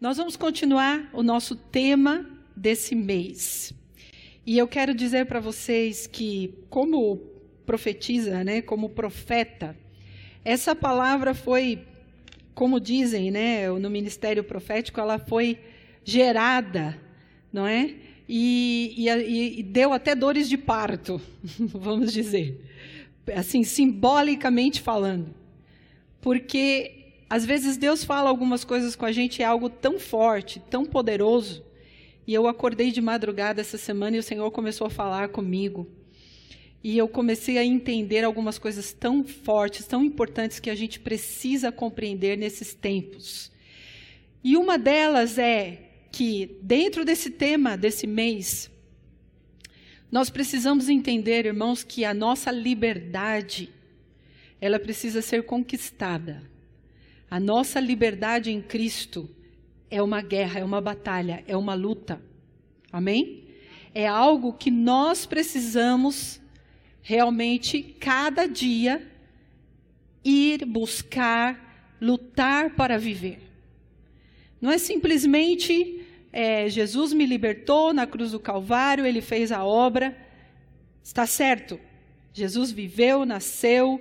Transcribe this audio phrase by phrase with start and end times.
[0.00, 3.72] Nós vamos continuar o nosso tema desse mês.
[4.46, 7.16] E eu quero dizer para vocês que, como
[7.66, 9.76] profetiza, né, como profeta,
[10.44, 11.84] essa palavra foi,
[12.54, 15.58] como dizem, né, no ministério profético, ela foi
[16.04, 16.98] gerada
[17.52, 17.94] não é?
[18.28, 21.20] E, e, e deu até dores de parto,
[21.58, 22.62] vamos dizer,
[23.34, 25.34] assim, simbolicamente falando.
[26.20, 26.97] Porque
[27.30, 31.62] às vezes Deus fala algumas coisas com a gente, é algo tão forte, tão poderoso.
[32.26, 35.86] E eu acordei de madrugada essa semana e o Senhor começou a falar comigo.
[36.82, 41.72] E eu comecei a entender algumas coisas tão fortes, tão importantes que a gente precisa
[41.72, 43.50] compreender nesses tempos.
[44.42, 48.70] E uma delas é que, dentro desse tema desse mês,
[50.10, 53.70] nós precisamos entender, irmãos, que a nossa liberdade,
[54.60, 56.42] ela precisa ser conquistada.
[57.30, 59.28] A nossa liberdade em Cristo
[59.90, 62.20] é uma guerra, é uma batalha, é uma luta.
[62.92, 63.44] Amém?
[63.94, 66.40] É algo que nós precisamos
[67.02, 69.06] realmente, cada dia,
[70.24, 73.40] ir buscar, lutar para viver.
[74.60, 80.16] Não é simplesmente é, Jesus me libertou na cruz do Calvário, ele fez a obra.
[81.02, 81.80] Está certo.
[82.32, 84.00] Jesus viveu, nasceu,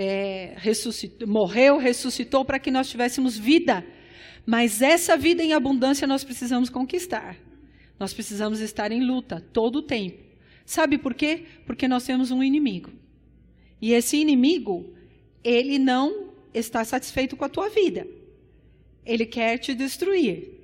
[0.00, 3.84] é, ressuscitou, morreu, ressuscitou para que nós tivéssemos vida.
[4.46, 7.36] Mas essa vida em abundância nós precisamos conquistar.
[7.98, 10.22] Nós precisamos estar em luta todo o tempo.
[10.64, 11.46] Sabe por quê?
[11.66, 12.92] Porque nós temos um inimigo.
[13.82, 14.94] E esse inimigo,
[15.42, 18.06] ele não está satisfeito com a tua vida.
[19.04, 20.60] Ele quer te destruir.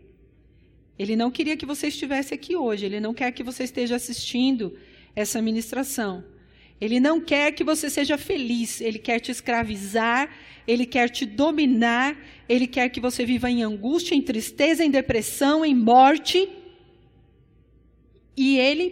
[0.96, 2.86] Ele não queria que você estivesse aqui hoje.
[2.86, 4.78] Ele não quer que você esteja assistindo
[5.16, 6.22] essa ministração.
[6.84, 8.80] Ele não quer que você seja feliz.
[8.82, 10.22] Ele quer te escravizar.
[10.66, 12.14] Ele quer te dominar.
[12.46, 16.46] Ele quer que você viva em angústia, em tristeza, em depressão, em morte.
[18.36, 18.86] E ele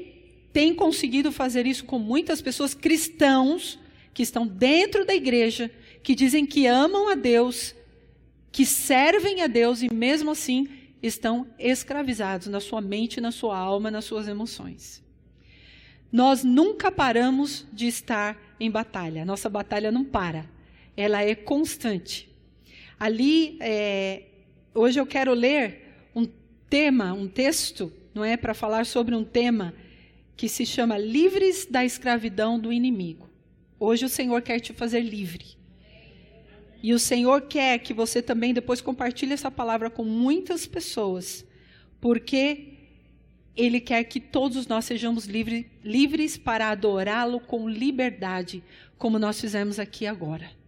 [0.54, 3.78] tem conseguido fazer isso com muitas pessoas cristãos
[4.14, 5.70] que estão dentro da igreja,
[6.02, 7.74] que dizem que amam a Deus,
[8.50, 10.66] que servem a Deus e mesmo assim
[11.02, 15.02] estão escravizados na sua mente, na sua alma, nas suas emoções.
[16.12, 19.24] Nós nunca paramos de estar em batalha.
[19.24, 20.44] Nossa batalha não para.
[20.94, 22.28] Ela é constante.
[23.00, 24.24] Ali, é,
[24.74, 26.28] hoje eu quero ler um
[26.68, 29.74] tema, um texto, não é, para falar sobre um tema
[30.36, 33.30] que se chama Livres da escravidão do inimigo.
[33.80, 35.56] Hoje o Senhor quer te fazer livre.
[36.82, 41.44] E o Senhor quer que você também depois compartilhe essa palavra com muitas pessoas,
[42.00, 42.71] porque
[43.56, 48.62] Ele quer que todos nós sejamos livre, livres para adorá-lo com liberdade,
[48.96, 50.62] como nós fizemos aqui agora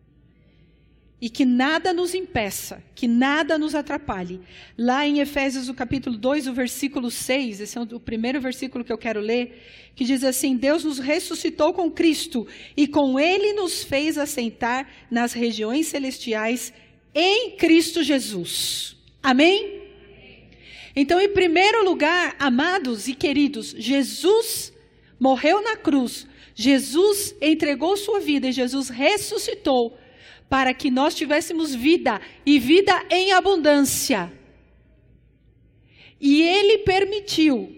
[1.25, 4.43] e que nada nos impeça, que nada nos atrapalhe.
[4.77, 8.93] Lá em Efésios, o capítulo 2, o versículo 6, esse é o primeiro versículo que
[8.93, 9.63] eu quero ler,
[9.97, 12.47] que diz assim: Deus nos ressuscitou com Cristo
[12.77, 16.75] e com Ele nos fez assentar nas regiões celestiais
[17.15, 18.95] em Cristo Jesus.
[19.23, 19.74] Amém?
[20.97, 24.73] Então, em primeiro lugar, amados e queridos, Jesus
[25.19, 29.99] morreu na cruz, Jesus entregou sua vida e Jesus ressuscitou
[30.49, 34.33] para que nós tivéssemos vida e vida em abundância.
[36.21, 37.75] E ele permitiu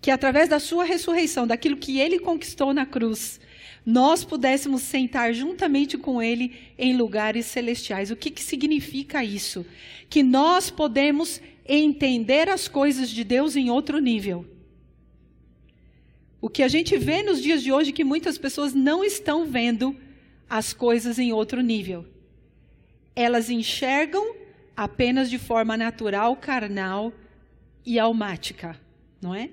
[0.00, 3.38] que através da sua ressurreição, daquilo que ele conquistou na cruz,
[3.84, 8.10] nós pudéssemos sentar juntamente com ele em lugares celestiais.
[8.10, 9.66] O que, que significa isso?
[10.08, 11.40] Que nós podemos
[11.78, 14.46] entender as coisas de Deus em outro nível.
[16.40, 19.94] O que a gente vê nos dias de hoje que muitas pessoas não estão vendo
[20.48, 22.04] as coisas em outro nível.
[23.14, 24.34] Elas enxergam
[24.76, 27.12] apenas de forma natural, carnal
[27.84, 28.80] e almática,
[29.20, 29.50] não é?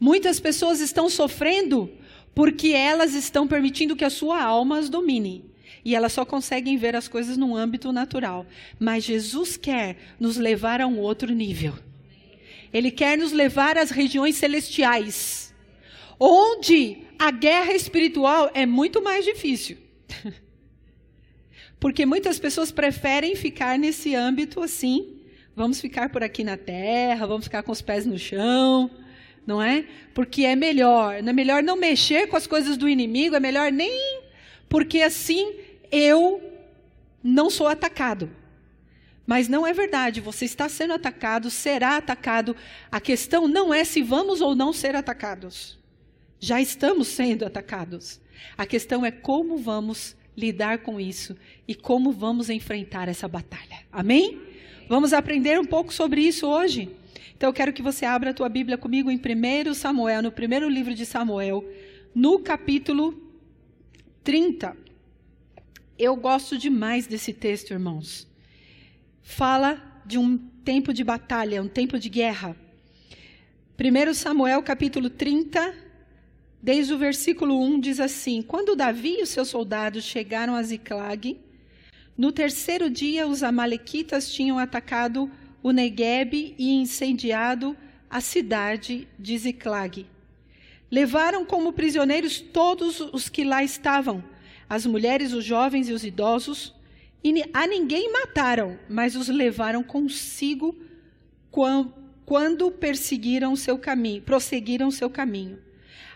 [0.00, 1.90] Muitas pessoas estão sofrendo
[2.34, 5.51] porque elas estão permitindo que a sua alma as domine.
[5.84, 8.46] E elas só conseguem ver as coisas num âmbito natural.
[8.78, 11.74] Mas Jesus quer nos levar a um outro nível.
[12.72, 15.54] Ele quer nos levar às regiões celestiais,
[16.18, 19.76] onde a guerra espiritual é muito mais difícil.
[21.78, 25.22] Porque muitas pessoas preferem ficar nesse âmbito assim,
[25.54, 28.90] Vamos ficar por aqui na terra, vamos ficar com os pés no chão,
[29.46, 29.84] não é?
[30.14, 34.22] Porque é melhor, é melhor não mexer com as coisas do inimigo, é melhor nem
[34.66, 35.52] porque assim
[35.92, 36.42] eu
[37.22, 38.30] não sou atacado.
[39.26, 42.56] Mas não é verdade, você está sendo atacado, será atacado.
[42.90, 45.78] A questão não é se vamos ou não ser atacados.
[46.40, 48.20] Já estamos sendo atacados.
[48.58, 51.36] A questão é como vamos lidar com isso
[51.68, 53.80] e como vamos enfrentar essa batalha.
[53.92, 54.40] Amém?
[54.88, 56.90] Vamos aprender um pouco sobre isso hoje.
[57.36, 60.68] Então eu quero que você abra a tua Bíblia comigo em 1 Samuel, no primeiro
[60.68, 61.64] livro de Samuel,
[62.14, 63.14] no capítulo
[64.24, 64.81] 30.
[66.04, 68.26] Eu gosto demais desse texto, irmãos.
[69.22, 72.56] Fala de um tempo de batalha, um tempo de guerra.
[73.78, 75.72] 1 Samuel capítulo 30,
[76.60, 81.38] desde o versículo 1 diz assim: Quando Davi e os seus soldados chegaram a Ziclag,
[82.18, 85.30] no terceiro dia os amalequitas tinham atacado
[85.62, 87.76] o Negueb e incendiado
[88.10, 90.04] a cidade de Ziclag.
[90.90, 94.31] Levaram como prisioneiros todos os que lá estavam,
[94.74, 96.74] as mulheres, os jovens e os idosos,
[97.22, 100.74] e a ninguém mataram, mas os levaram consigo
[102.24, 105.58] quando perseguiram seu caminho, prosseguiram seu caminho.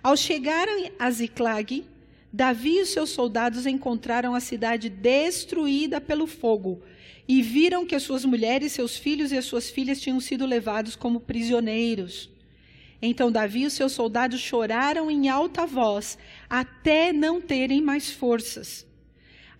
[0.02, 1.84] Ao chegarem a Ziclag,
[2.32, 6.80] Davi e seus soldados encontraram a cidade destruída pelo fogo
[7.28, 10.96] e viram que as suas mulheres, seus filhos e as suas filhas tinham sido levados
[10.96, 12.30] como prisioneiros.
[13.00, 18.86] Então Davi e os seus soldados choraram em alta voz, até não terem mais forças.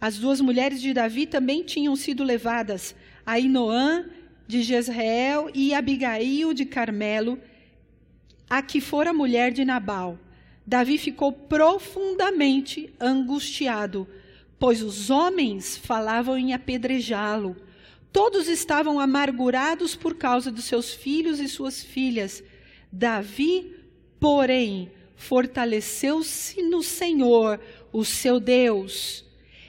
[0.01, 2.95] As duas mulheres de Davi também tinham sido levadas,
[3.25, 4.07] Ainoã
[4.47, 7.39] de Jezreel e Abigail de Carmelo,
[8.49, 10.19] a que fora mulher de Nabal.
[10.67, 14.07] Davi ficou profundamente angustiado,
[14.59, 17.57] pois os homens falavam em apedrejá-lo.
[18.13, 22.43] Todos estavam amargurados por causa dos seus filhos e suas filhas
[22.99, 23.75] Davi,
[24.19, 27.61] porém, fortaleceu-se no Senhor,
[27.93, 29.23] o seu Deus.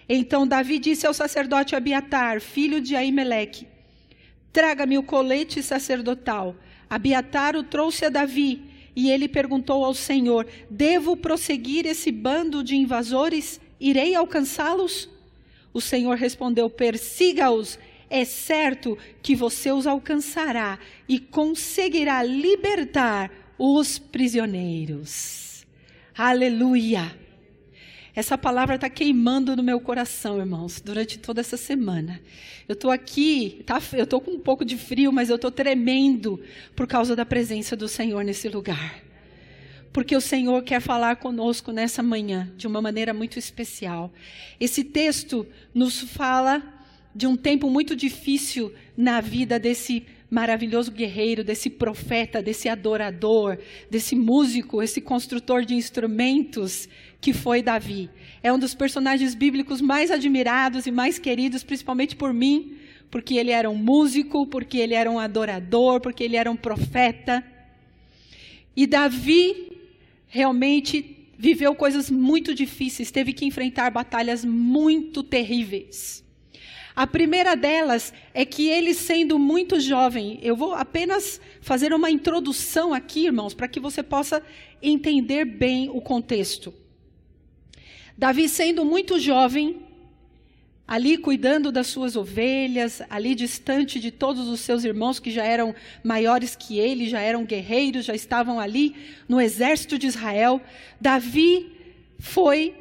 [0.08, 3.68] Então Davi disse ao sacerdote Abiatar, filho de Aimeleque:
[4.54, 6.56] Traga-me o colete sacerdotal.
[6.90, 8.62] Abiatar o trouxe a Davi,
[8.96, 13.60] e ele perguntou ao Senhor: Devo prosseguir esse bando de invasores?
[13.78, 15.10] Irei alcançá-los?
[15.74, 17.78] O Senhor respondeu: Persiga-os
[18.10, 25.66] é certo que você os alcançará e conseguirá libertar os prisioneiros.
[26.16, 27.16] Aleluia!
[28.16, 32.20] Essa palavra está queimando no meu coração, irmãos, durante toda essa semana.
[32.68, 36.42] Eu estou aqui, tá, eu estou com um pouco de frio, mas eu estou tremendo
[36.76, 39.04] por causa da presença do Senhor nesse lugar.
[39.94, 44.12] Porque o Senhor quer falar conosco nessa manhã de uma maneira muito especial.
[44.60, 46.77] Esse texto nos fala
[47.18, 53.58] de um tempo muito difícil na vida desse maravilhoso guerreiro, desse profeta, desse adorador,
[53.90, 56.88] desse músico, esse construtor de instrumentos
[57.20, 58.08] que foi Davi.
[58.44, 62.78] É um dos personagens bíblicos mais admirados e mais queridos, principalmente por mim,
[63.10, 67.44] porque ele era um músico, porque ele era um adorador, porque ele era um profeta.
[68.76, 69.72] E Davi
[70.28, 76.27] realmente viveu coisas muito difíceis, teve que enfrentar batalhas muito terríveis.
[76.98, 82.92] A primeira delas é que ele, sendo muito jovem, eu vou apenas fazer uma introdução
[82.92, 84.42] aqui, irmãos, para que você possa
[84.82, 86.74] entender bem o contexto.
[88.18, 89.84] Davi, sendo muito jovem,
[90.88, 95.76] ali cuidando das suas ovelhas, ali distante de todos os seus irmãos que já eram
[96.04, 98.96] maiores que ele, já eram guerreiros, já estavam ali
[99.30, 100.60] no exército de Israel,
[101.00, 101.74] Davi
[102.18, 102.74] foi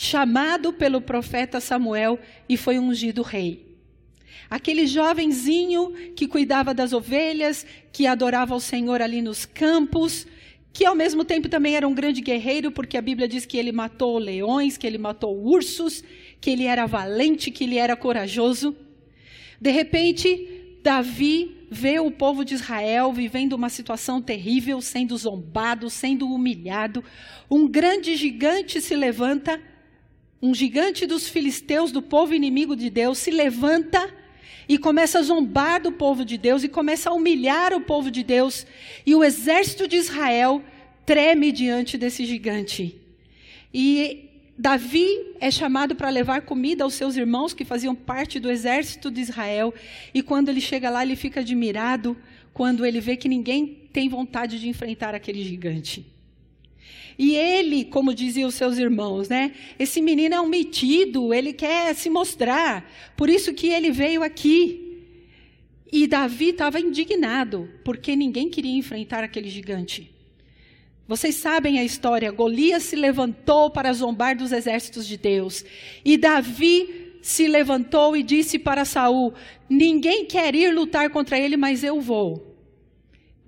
[0.00, 3.66] chamado pelo profeta Samuel e foi ungido rei.
[4.48, 10.24] Aquele jovenzinho que cuidava das ovelhas, que adorava o Senhor ali nos campos,
[10.72, 13.72] que ao mesmo tempo também era um grande guerreiro, porque a Bíblia diz que ele
[13.72, 16.04] matou leões, que ele matou ursos,
[16.40, 18.76] que ele era valente, que ele era corajoso.
[19.60, 26.32] De repente, Davi vê o povo de Israel vivendo uma situação terrível, sendo zombado, sendo
[26.32, 27.02] humilhado.
[27.50, 29.60] Um grande gigante se levanta
[30.40, 34.08] um gigante dos filisteus, do povo inimigo de Deus, se levanta
[34.68, 38.22] e começa a zombar do povo de Deus e começa a humilhar o povo de
[38.22, 38.66] Deus.
[39.04, 40.62] E o exército de Israel
[41.06, 43.00] treme diante desse gigante.
[43.72, 45.06] E Davi
[45.40, 49.72] é chamado para levar comida aos seus irmãos que faziam parte do exército de Israel.
[50.12, 52.16] E quando ele chega lá, ele fica admirado
[52.52, 56.17] quando ele vê que ninguém tem vontade de enfrentar aquele gigante.
[57.18, 59.52] E ele, como diziam os seus irmãos, né?
[59.76, 62.88] Esse menino é um metido, ele quer se mostrar.
[63.16, 64.84] Por isso que ele veio aqui.
[65.90, 70.14] E Davi estava indignado, porque ninguém queria enfrentar aquele gigante.
[71.08, 72.30] Vocês sabem a história.
[72.30, 75.64] Golias se levantou para zombar dos exércitos de Deus.
[76.04, 79.32] E Davi se levantou e disse para Saul:
[79.68, 82.47] Ninguém quer ir lutar contra ele, mas eu vou.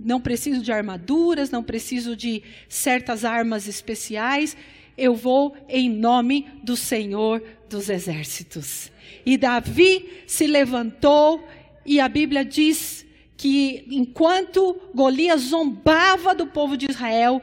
[0.02, 4.56] Não preciso de armaduras, não preciso de certas armas especiais.
[4.96, 8.90] Eu vou em nome do Senhor dos exércitos.
[9.24, 11.46] E Davi se levantou
[11.84, 17.40] e a Bíblia diz que enquanto Golias zombava do povo de Israel,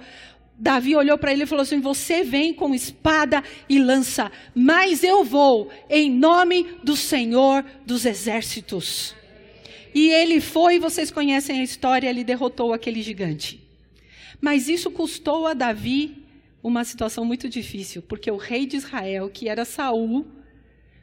[0.58, 5.24] Davi olhou para ele e falou assim: Você vem com espada e lança, mas eu
[5.24, 9.17] vou em nome do Senhor dos exércitos.
[10.00, 13.50] E ele foi, vocês conhecem a história, ele derrotou aquele gigante.
[14.39, 16.01] Mas isso custou a Davi
[16.62, 20.25] uma situação muito difícil, porque o rei de Israel, que era Saul,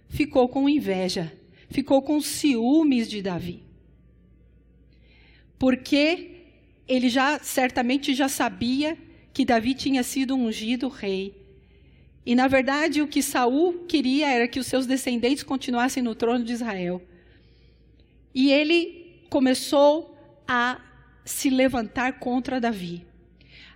[0.09, 1.33] ficou com inveja,
[1.69, 3.65] ficou com ciúmes de Davi
[5.65, 6.31] porque
[6.87, 8.99] ele já certamente já sabia
[9.33, 11.35] que Davi tinha sido ungido rei.
[12.27, 16.45] E na verdade o que Saul queria era que os seus descendentes continuassem no trono
[16.45, 17.01] de Israel.
[18.35, 20.81] E ele começou a
[21.25, 23.07] se levantar contra Davi.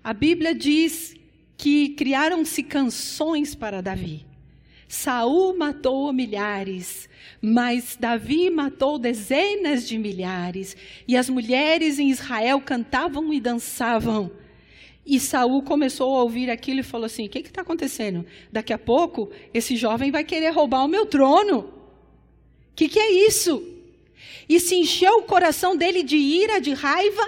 [0.02, 1.14] A Bíblia diz
[1.56, 4.26] que criaram-se canções para Davi.
[4.88, 7.08] Saul matou milhares,
[7.42, 14.30] mas Davi matou dezenas de milhares, e as mulheres em Israel cantavam e dançavam.
[15.04, 18.24] E Saul começou a ouvir aquilo e falou assim: O que está acontecendo?
[18.50, 21.60] Daqui a pouco esse jovem vai querer roubar o meu trono.
[21.60, 23.77] O que, que é isso?
[24.48, 27.22] E se encheu o coração dele de ira, de raiva,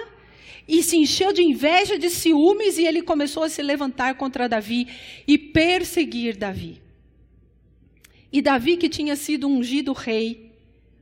[0.67, 4.87] e se encheu de inveja, de ciúmes, e ele começou a se levantar contra Davi
[5.27, 6.81] e perseguir Davi.
[8.31, 10.51] E Davi, que tinha sido ungido rei,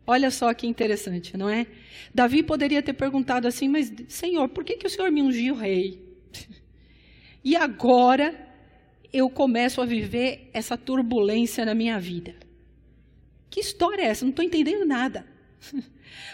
[0.08, 1.68] olha só que interessante, não é?
[2.14, 6.02] Davi poderia ter perguntado assim: Mas, Senhor, por que, que o Senhor me ungiu rei?
[7.44, 8.48] e agora
[9.14, 12.36] eu começo a viver essa turbulência na minha vida.
[13.50, 14.26] Que história é essa?
[14.26, 15.26] Não estou entendendo nada.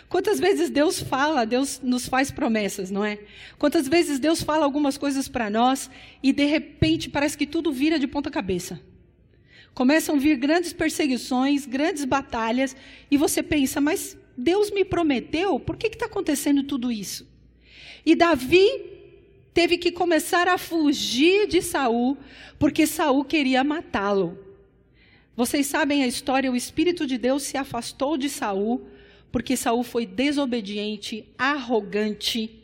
[0.10, 3.20] Quantas vezes Deus fala, Deus nos faz promessas, não é?
[3.58, 5.90] Quantas vezes Deus fala algumas coisas para nós
[6.22, 8.80] e de repente parece que tudo vira de ponta cabeça.
[9.74, 12.76] Começam a vir grandes perseguições, grandes batalhas,
[13.12, 17.28] e você pensa, mas Deus me prometeu, por que está acontecendo tudo isso?
[18.06, 18.70] E Davi
[19.54, 22.18] teve que começar a fugir de Saul,
[22.58, 24.40] porque Saul queria matá-lo.
[25.36, 28.88] Vocês sabem a história, o Espírito de Deus se afastou de Saul,
[29.36, 32.58] porque Saul foi desobediente, arrogante,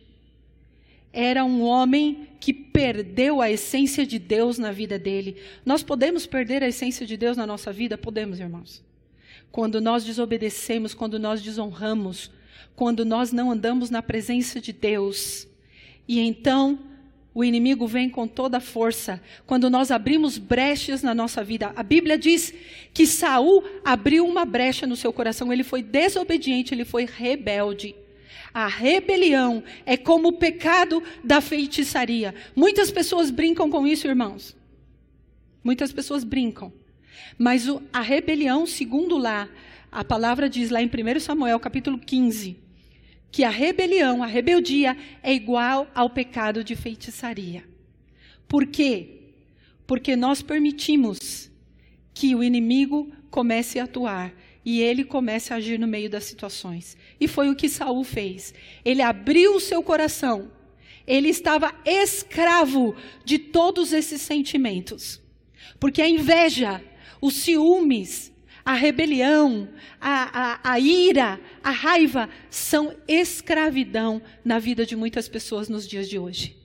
[1.12, 5.36] era um homem que perdeu a essência de Deus na vida dele.
[5.66, 7.98] Nós podemos perder a essência de Deus na nossa vida?
[7.98, 8.82] Podemos, irmãos.
[9.52, 12.32] Quando nós desobedecemos, quando nós desonramos,
[12.74, 15.46] quando nós não andamos na presença de Deus.
[16.08, 16.80] E então
[17.34, 19.22] o inimigo vem com toda a força.
[19.46, 22.54] Quando nós abrimos brechas na nossa vida, a Bíblia diz
[22.94, 27.96] que Saul abriu uma brecha no seu coração, ele foi desobediente, ele foi rebelde.
[28.54, 32.36] A rebelião é como o pecado da feitiçaria.
[32.54, 34.58] Muitas pessoas brincam com isso, irmãos.
[35.64, 36.74] Muitas pessoas brincam.
[37.38, 39.48] Mas o, a rebelião, segundo lá,
[39.90, 42.58] a palavra diz lá em 1 Samuel capítulo 15,
[43.32, 47.64] que a rebelião, a rebeldia, é igual ao pecado de feitiçaria.
[48.48, 49.20] Por quê?
[49.88, 51.50] Porque nós permitimos
[52.14, 54.34] que o inimigo comece a atuar
[54.64, 56.98] e ele começa a agir no meio das situações.
[57.20, 58.54] E foi o que Saul fez.
[58.84, 60.52] Ele abriu o seu coração.
[61.08, 62.96] Ele estava escravo
[63.26, 65.20] de todos esses sentimentos.
[65.80, 66.84] Porque a inveja,
[67.20, 68.31] os ciúmes,
[68.64, 69.68] a rebelião,
[70.00, 76.08] a, a, a, ira, a raiva são escravidão na vida de muitas pessoas nos dias
[76.08, 76.56] de hoje.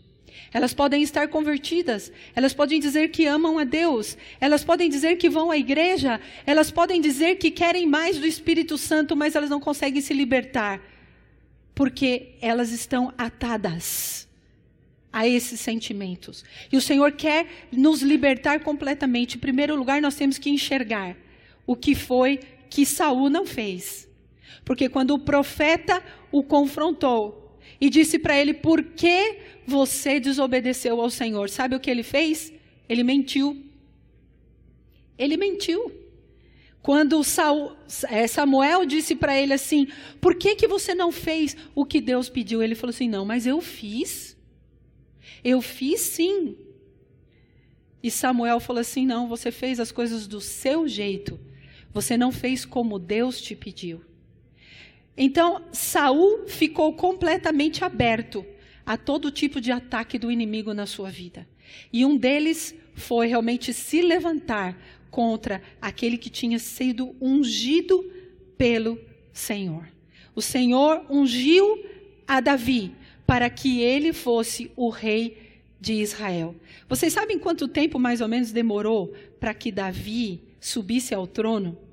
[0.53, 5.29] Elas podem estar convertidas, elas podem dizer que amam a Deus, elas podem dizer que
[5.29, 9.61] vão à igreja, elas podem dizer que querem mais do Espírito Santo, mas elas não
[9.61, 10.81] conseguem se libertar,
[11.75, 14.27] porque elas estão atadas
[15.13, 16.45] a esses sentimentos.
[16.71, 19.37] E o Senhor quer nos libertar completamente.
[19.37, 21.17] Em primeiro lugar, nós temos que enxergar
[21.67, 22.39] o que foi
[22.71, 24.09] que Saul não fez.
[24.65, 31.11] Porque quando o profeta o confrontou e disse para ele: "Por que você desobedeceu ao
[31.11, 31.51] Senhor.
[31.51, 32.53] Sabe o que ele fez?
[32.89, 33.65] Ele mentiu.
[35.19, 35.93] Ele mentiu.
[36.81, 37.21] Quando
[38.09, 39.89] é, Samuel disse para ele assim:
[40.21, 42.63] Por que, que você não fez o que Deus pediu?
[42.63, 44.37] Ele falou assim: Não, mas eu fiz.
[45.43, 46.57] Eu fiz sim.
[48.01, 51.41] E Samuel falou assim: Não, você fez as coisas do seu jeito.
[51.97, 54.03] Você não fez como Deus te pediu.
[55.17, 58.45] Então, Saul ficou completamente aberto
[58.85, 61.49] a todo tipo de ataque do inimigo na sua vida.
[61.91, 64.79] E um deles foi realmente se levantar
[65.11, 68.05] contra aquele que tinha sido ungido
[68.59, 69.01] pelo
[69.33, 69.89] Senhor.
[70.35, 71.83] O Senhor ungiu
[72.29, 72.95] a Davi
[73.27, 76.55] para que ele fosse o rei de Israel.
[76.91, 81.86] Vocês sabem quanto tempo mais ou menos demorou para que Davi subisse ao trono?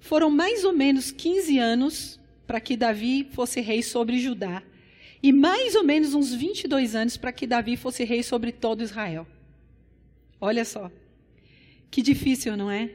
[0.00, 4.62] Foram mais ou menos 15 anos para que Davi fosse rei sobre Judá.
[5.22, 9.26] E mais ou menos uns 22 anos para que Davi fosse rei sobre todo Israel.
[10.40, 10.90] Olha só.
[11.90, 12.90] Que difícil, não é?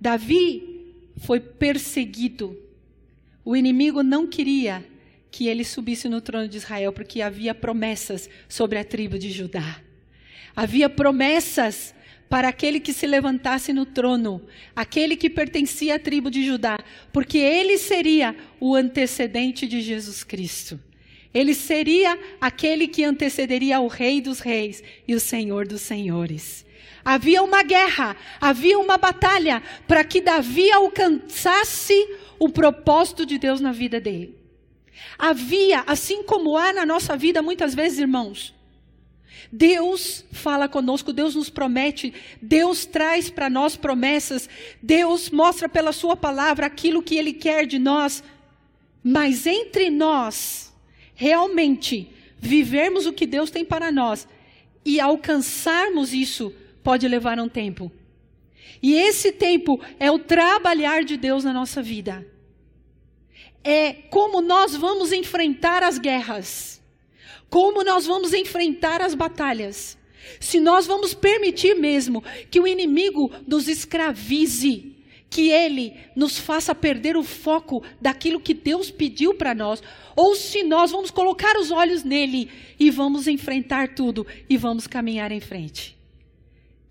[0.00, 2.56] Davi foi perseguido.
[3.44, 4.84] O inimigo não queria
[5.30, 9.82] que ele subisse no trono de Israel, porque havia promessas sobre a tribo de Judá.
[10.54, 11.94] Havia promessas
[12.28, 14.42] para aquele que se levantasse no trono,
[14.74, 16.78] aquele que pertencia à tribo de Judá,
[17.12, 20.80] porque ele seria o antecedente de Jesus Cristo.
[21.32, 26.64] Ele seria aquele que antecederia o Rei dos Reis e o Senhor dos Senhores.
[27.04, 31.94] Havia uma guerra, havia uma batalha para que Davi alcançasse
[32.38, 34.34] o propósito de Deus na vida dele.
[35.18, 38.55] Havia, assim como há na nossa vida muitas vezes, irmãos,
[39.50, 44.48] Deus fala conosco, Deus nos promete, Deus traz para nós promessas,
[44.82, 48.22] Deus mostra pela Sua palavra aquilo que Ele quer de nós,
[49.02, 50.74] mas entre nós,
[51.14, 54.26] realmente, vivermos o que Deus tem para nós
[54.84, 56.52] e alcançarmos isso,
[56.82, 57.90] pode levar um tempo.
[58.82, 62.26] E esse tempo é o trabalhar de Deus na nossa vida.
[63.64, 66.80] É como nós vamos enfrentar as guerras
[67.48, 69.96] como nós vamos enfrentar as batalhas?
[70.40, 74.96] Se nós vamos permitir mesmo que o inimigo nos escravize,
[75.30, 79.82] que ele nos faça perder o foco daquilo que Deus pediu para nós,
[80.14, 85.30] ou se nós vamos colocar os olhos nele e vamos enfrentar tudo e vamos caminhar
[85.30, 85.96] em frente.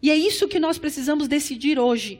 [0.02, 2.20] E é isso que nós precisamos decidir hoje.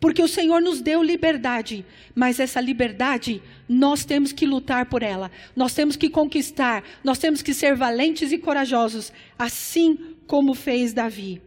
[0.00, 1.84] Porque o Senhor nos deu liberdade,
[2.14, 7.42] mas essa liberdade nós temos que lutar por ela, nós temos que conquistar, nós temos
[7.42, 11.42] que ser valentes e corajosos, assim como fez Davi.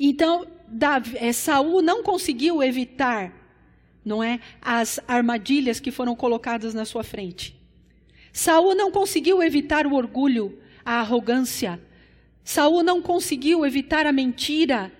[0.00, 3.30] Então, Davi, é, Saul não conseguiu evitar,
[4.02, 7.54] não é, as armadilhas que foram colocadas na sua frente.
[8.32, 11.78] Saul não conseguiu evitar o orgulho, a arrogância.
[12.42, 14.90] Saul não conseguiu evitar a mentira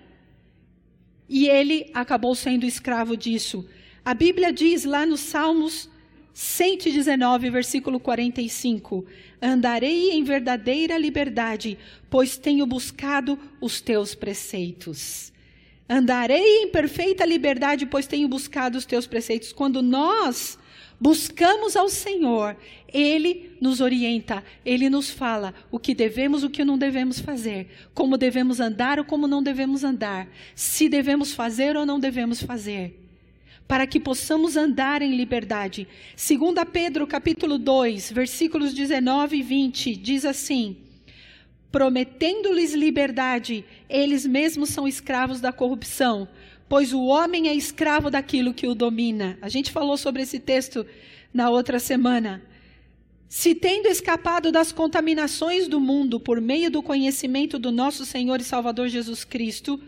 [1.33, 3.67] e ele acabou sendo escravo disso.
[4.05, 5.89] A Bíblia diz lá nos Salmos
[6.31, 9.03] 119, versículo 45:
[9.41, 11.75] Andarei em verdadeira liberdade,
[12.07, 15.33] pois tenho buscado os teus preceitos.
[15.89, 19.51] Andarei em perfeita liberdade, pois tenho buscado os teus preceitos.
[19.51, 20.59] Quando nós
[20.99, 22.55] buscamos ao Senhor,
[22.87, 28.17] Ele nos orienta, Ele nos fala o que devemos, o que não devemos fazer, como
[28.17, 32.99] devemos andar ou como não devemos andar, se devemos fazer ou não devemos fazer.
[33.67, 35.87] Para que possamos andar em liberdade.
[36.15, 40.77] Segundo Pedro, capítulo 2, versículos 19 e 20, diz assim:
[41.71, 46.27] Prometendo-lhes liberdade, eles mesmos são escravos da corrupção
[46.73, 49.37] pois o homem é escravo daquilo que o domina.
[49.43, 50.83] A gente falou sobre esse texto
[51.31, 52.41] na outra semana.
[53.29, 58.43] Se tendo escapado das contaminações do mundo por meio do conhecimento do nosso Senhor e
[58.43, 59.79] Salvador Jesus Cristo,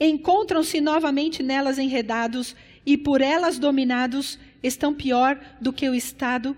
[0.00, 6.56] encontram-se novamente nelas enredados e por elas dominados, estão pior do que o estado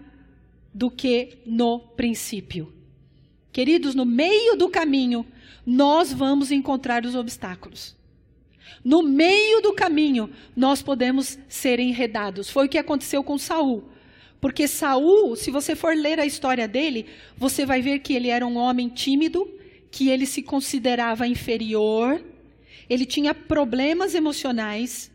[0.72, 2.72] do que no princípio.
[3.52, 5.26] Queridos, no meio do caminho,
[5.66, 7.94] nós vamos encontrar os obstáculos.
[8.84, 12.48] No meio do caminho, nós podemos ser enredados.
[12.48, 13.84] Foi o que aconteceu com Saul.
[14.40, 18.46] Porque Saul, se você for ler a história dele, você vai ver que ele era
[18.46, 19.50] um homem tímido,
[19.90, 22.22] que ele se considerava inferior,
[22.88, 25.10] ele tinha problemas emocionais.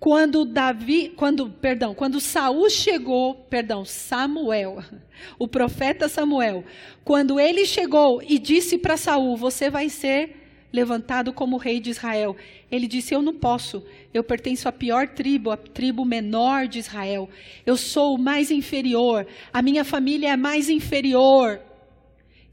[0.00, 4.82] Quando Davi, quando, perdão, quando Saul chegou, perdão, Samuel,
[5.38, 6.64] o profeta Samuel,
[7.04, 10.41] quando ele chegou e disse para Saul: "Você vai ser
[10.72, 12.36] levantado como rei de Israel.
[12.70, 13.84] Ele disse: Eu não posso.
[14.12, 17.28] Eu pertenço à pior tribo, a tribo menor de Israel.
[17.66, 19.26] Eu sou o mais inferior.
[19.52, 21.60] A minha família é mais inferior.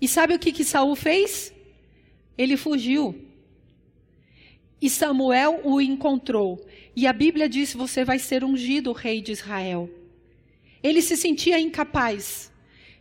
[0.02, 1.54] E sabe o que, que Saul fez?
[2.38, 3.16] Ele fugiu.
[4.82, 6.58] E Samuel o encontrou.
[6.96, 9.90] E a Bíblia diz: Você vai ser ungido rei de Israel.
[10.82, 12.52] Ele se sentia incapaz.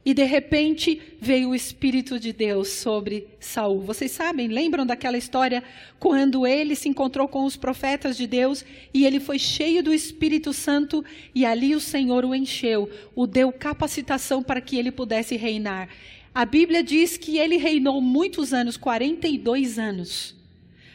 [0.05, 3.81] E de repente veio o Espírito de Deus sobre Saul.
[3.81, 5.63] Vocês sabem, lembram daquela história
[5.99, 10.53] quando ele se encontrou com os profetas de Deus e ele foi cheio do Espírito
[10.53, 15.89] Santo e ali o Senhor o encheu, o deu capacitação para que ele pudesse reinar.
[16.35, 20.37] A Bíblia diz que ele reinou muitos anos, 42 anos.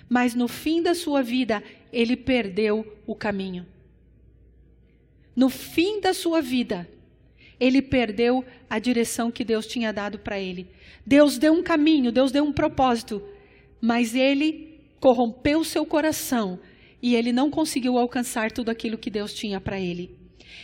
[0.08, 3.66] Mas no fim da sua vida, ele perdeu o caminho.
[5.36, 6.88] No fim da sua vida,
[7.64, 10.68] ele perdeu a direção que Deus tinha dado para ele.
[11.06, 13.24] Deus deu um caminho, Deus deu um propósito,
[13.80, 16.60] mas ele corrompeu seu coração
[17.02, 20.14] e ele não conseguiu alcançar tudo aquilo que Deus tinha para ele.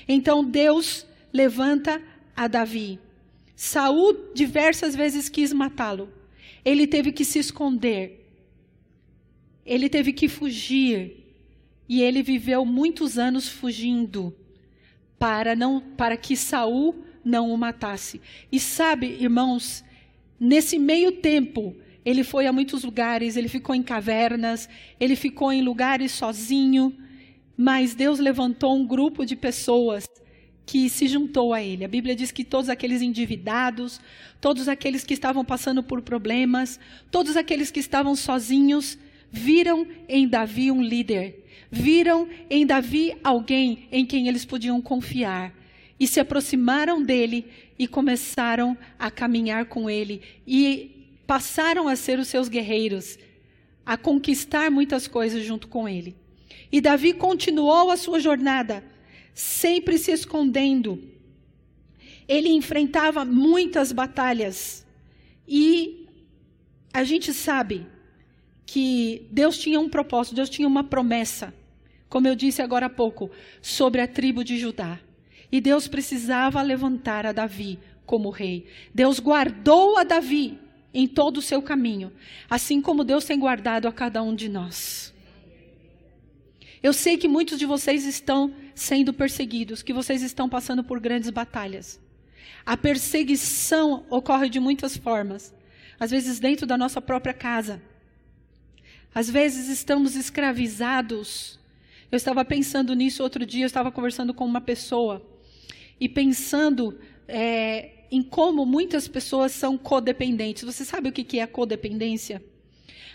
[0.09, 2.01] Então Deus levanta
[2.35, 2.99] a Davi.
[3.55, 6.09] Saul diversas vezes quis matá-lo.
[6.65, 8.29] Ele teve que se esconder.
[9.65, 11.15] Ele teve que fugir.
[11.87, 14.35] E ele viveu muitos anos fugindo
[15.19, 18.21] para não para que Saul não o matasse.
[18.51, 19.83] E sabe, irmãos,
[20.39, 25.61] nesse meio tempo, ele foi a muitos lugares, ele ficou em cavernas, ele ficou em
[25.61, 26.95] lugares sozinho,
[27.57, 30.07] mas Deus levantou um grupo de pessoas
[30.65, 31.83] que se juntou a ele.
[31.83, 33.99] A Bíblia diz que todos aqueles endividados,
[34.39, 36.79] todos aqueles que estavam passando por problemas,
[37.11, 38.97] todos aqueles que estavam sozinhos,
[39.31, 41.38] viram em Davi um líder
[41.71, 45.53] viram em Davi alguém em quem eles podiam confiar
[45.99, 47.45] e se aproximaram dele
[47.77, 53.19] e começaram a caminhar com ele e passaram a ser os seus guerreiros,
[53.85, 56.15] a conquistar muitas coisas junto com ele.
[56.71, 58.83] E Davi continuou a sua jornada,
[59.33, 61.01] sempre se escondendo.
[62.27, 64.85] Ele enfrentava muitas batalhas
[65.47, 66.07] e
[66.93, 67.85] a gente sabe
[68.71, 71.53] que Deus tinha um propósito, Deus tinha uma promessa
[72.09, 73.29] como eu disse agora há pouco,
[73.61, 74.99] sobre a tribo de Judá.
[75.51, 78.65] E Deus precisava levantar a Davi como rei.
[78.93, 80.57] Deus guardou a Davi
[80.91, 82.11] em todo o seu caminho,
[82.49, 85.13] assim como Deus tem guardado a cada um de nós.
[86.81, 91.29] Eu sei que muitos de vocês estão sendo perseguidos, que vocês estão passando por grandes
[91.29, 92.01] batalhas.
[92.65, 95.53] A perseguição ocorre de muitas formas.
[95.99, 97.81] Às vezes dentro da nossa própria casa.
[99.13, 101.59] Às vezes estamos escravizados
[102.11, 105.21] eu estava pensando nisso outro dia, eu estava conversando com uma pessoa
[105.99, 110.63] e pensando é, em como muitas pessoas são codependentes.
[110.63, 112.43] Você sabe o que é a codependência?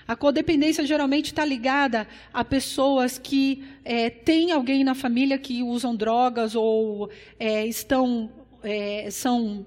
[0.06, 5.96] A codependência geralmente está ligada a pessoas que é, têm alguém na família que usam
[5.96, 8.30] drogas ou é, estão
[8.62, 9.66] é, são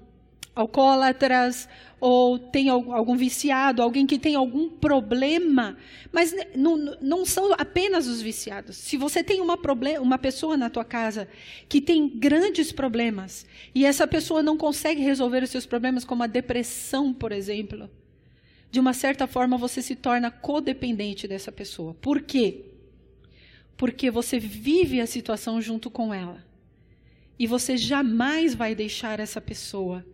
[0.58, 1.68] alcoólatras
[2.00, 5.76] ou tem algum viciado, alguém que tem algum problema,
[6.12, 8.76] mas não, não são apenas os viciados.
[8.76, 9.58] Se você tem uma,
[10.00, 11.28] uma pessoa na tua casa
[11.68, 16.28] que tem grandes problemas e essa pessoa não consegue resolver os seus problemas, como a
[16.28, 17.88] depressão, por exemplo,
[18.70, 21.94] de uma certa forma você se torna codependente dessa pessoa.
[21.94, 22.64] Por quê?
[23.76, 26.44] Porque você vive a situação junto com ela.
[27.38, 30.04] E você jamais vai deixar essa pessoa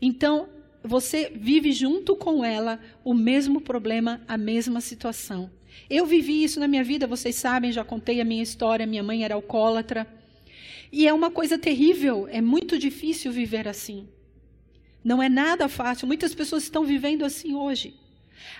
[0.00, 0.48] então,
[0.82, 5.50] você vive junto com ela o mesmo problema, a mesma situação.
[5.90, 8.86] Eu vivi isso na minha vida, vocês sabem, já contei a minha história.
[8.86, 10.06] Minha mãe era alcoólatra.
[10.92, 14.08] E é uma coisa terrível, é muito difícil viver assim.
[15.04, 16.06] Não é nada fácil.
[16.06, 17.94] Muitas pessoas estão vivendo assim hoje.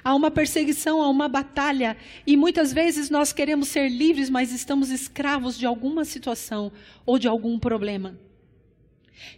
[0.03, 4.91] Há uma perseguição, há uma batalha, e muitas vezes nós queremos ser livres, mas estamos
[4.91, 6.73] escravos de alguma situação
[7.05, 8.19] ou de algum problema.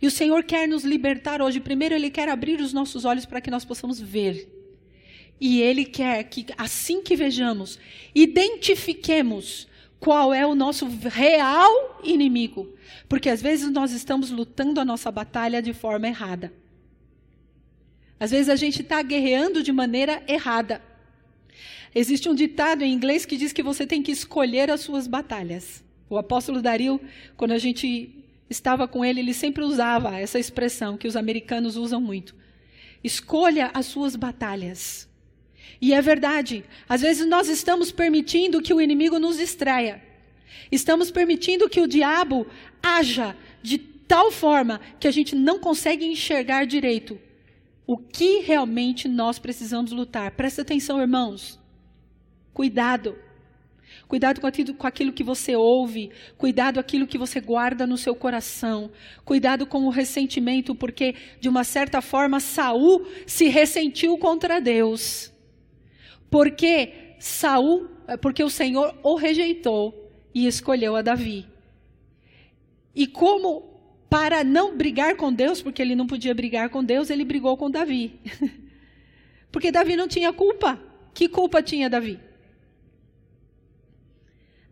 [0.01, 1.61] E o Senhor quer nos libertar hoje.
[1.61, 4.49] Primeiro, Ele quer abrir os nossos olhos para que nós possamos ver.
[5.41, 7.79] E Ele quer que, assim que vejamos,
[8.14, 9.69] identifiquemos
[10.01, 12.69] qual é o nosso real inimigo.
[13.09, 16.53] Porque às vezes nós estamos lutando a nossa batalha de forma errada.
[18.21, 20.83] Às vezes a gente está guerreando de maneira errada.
[21.95, 25.83] Existe um ditado em inglês que diz que você tem que escolher as suas batalhas.
[26.11, 27.01] O apóstolo Dario,
[27.37, 32.01] quando a gente estava com ele, ele sempre usava essa expressão que os americanos usam
[32.01, 32.35] muito.
[33.03, 35.09] Escolha as suas batalhas.
[35.81, 40.03] E é verdade, às vezes nós estamos permitindo que o inimigo nos distraia.
[40.73, 42.47] Estamos permitindo que o diabo
[42.83, 47.19] haja de tal forma que a gente não consegue enxergar direito
[47.87, 50.31] o que realmente nós precisamos lutar.
[50.33, 51.59] Presta atenção, irmãos.
[52.53, 53.17] Cuidado.
[54.09, 57.99] Cuidado com aquilo, com aquilo que você ouve, cuidado com aquilo que você guarda no
[57.99, 58.90] seu coração,
[59.23, 65.31] cuidado com o ressentimento, porque de uma certa forma Saul se ressentiu contra Deus.
[66.31, 67.87] Porque Saul,
[68.23, 71.47] porque o Senhor o rejeitou e escolheu a Davi.
[72.94, 77.27] E como para não brigar com Deus, porque ele não podia brigar com Deus, ele
[77.27, 78.18] brigou com Davi.
[79.53, 80.81] porque Davi não tinha culpa.
[81.12, 82.18] Que culpa tinha Davi?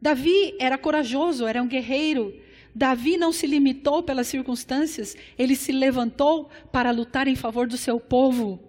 [0.07, 2.33] Davi era corajoso, era um guerreiro.
[2.73, 7.99] Davi não se limitou pelas circunstâncias, ele se levantou para lutar em favor do seu
[7.99, 8.61] povo.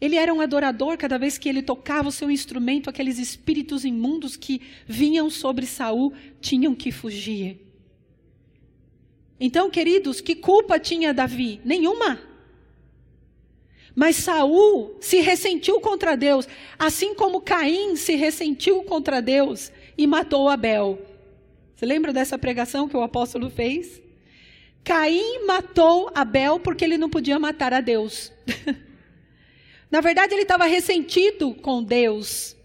[0.00, 4.36] Ele era um adorador, cada vez que ele tocava o seu instrumento, aqueles espíritos imundos
[4.36, 7.60] que vinham sobre Saul tinham que fugir.
[9.38, 11.60] Então, queridos, que culpa tinha Davi?
[11.62, 12.18] Nenhuma.
[13.94, 20.48] Mas Saul se ressentiu contra Deus, assim como Caim se ressentiu contra Deus e matou
[20.48, 20.98] Abel.
[21.74, 24.00] Você lembra dessa pregação que o apóstolo fez?
[24.82, 28.32] Caim matou Abel porque ele não podia matar a Deus.
[29.90, 32.56] Na verdade, ele estava ressentido com Deus,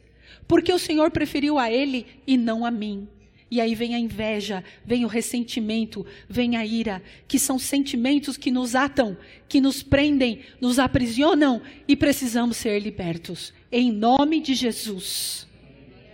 [0.48, 3.08] porque o Senhor preferiu a ele e não a mim.
[3.49, 8.51] E aí vem a inveja, vem o ressentimento, vem a ira, que são sentimentos que
[8.51, 13.53] nos atam, que nos prendem, nos aprisionam e precisamos ser libertos.
[13.71, 15.47] Em nome de Jesus.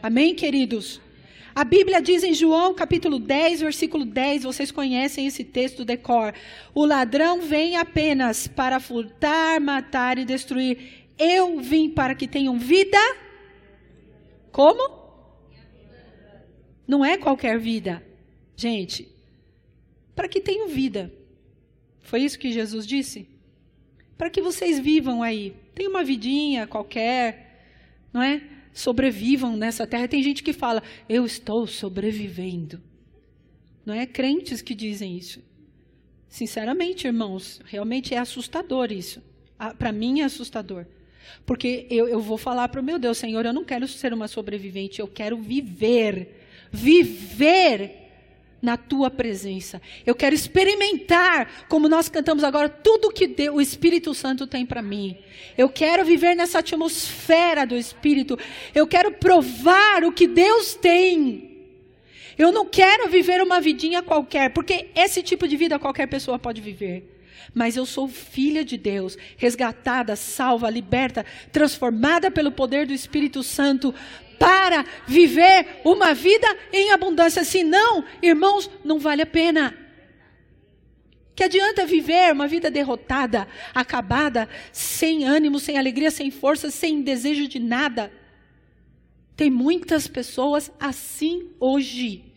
[0.02, 1.02] Amém, queridos?
[1.56, 6.34] A Bíblia diz em João capítulo 10, versículo 10, vocês conhecem esse texto de cor.
[6.74, 11.06] O ladrão vem apenas para furtar, matar e destruir.
[11.18, 12.98] Eu vim para que tenham vida.
[14.52, 15.03] Como?
[16.88, 18.04] Não é qualquer vida.
[18.56, 19.08] Gente,
[20.16, 21.12] para que tenham vida.
[22.02, 23.28] Foi isso que Jesus disse?
[24.18, 25.56] Para que vocês vivam aí.
[25.74, 27.66] Tem uma vidinha qualquer,
[28.12, 28.42] não é?
[28.74, 30.08] Sobrevivam nessa terra.
[30.08, 32.82] Tem gente que fala, eu estou sobrevivendo.
[33.86, 34.06] Não é?
[34.06, 35.42] Crentes que dizem isso.
[36.30, 39.22] Sinceramente, irmãos, realmente é assustador isso.
[39.58, 40.86] Ah, para mim é assustador.
[41.46, 44.28] Porque eu, eu vou falar para o meu Deus, Senhor, eu não quero ser uma
[44.28, 46.43] sobrevivente, eu quero viver
[46.74, 48.04] viver
[48.60, 49.82] na tua presença.
[50.06, 55.18] Eu quero experimentar, como nós cantamos agora, tudo que o Espírito Santo tem para mim.
[55.58, 58.40] Eu quero viver nessa atmosfera do Espírito.
[58.74, 61.52] Eu quero provar o que Deus tem.
[62.38, 66.62] Eu não quero viver uma vidinha qualquer, porque esse tipo de vida qualquer pessoa pode
[66.62, 67.14] viver.
[67.54, 73.94] Mas eu sou filha de Deus, resgatada, salva, liberta, transformada pelo poder do Espírito Santo
[74.40, 77.44] para viver uma vida em abundância.
[77.44, 79.78] Senão, irmãos, não vale a pena.
[81.36, 87.48] Que adianta viver uma vida derrotada, acabada, sem ânimo, sem alegria, sem força, sem desejo
[87.48, 88.12] de nada?
[89.36, 92.34] Tem muitas pessoas assim hoje.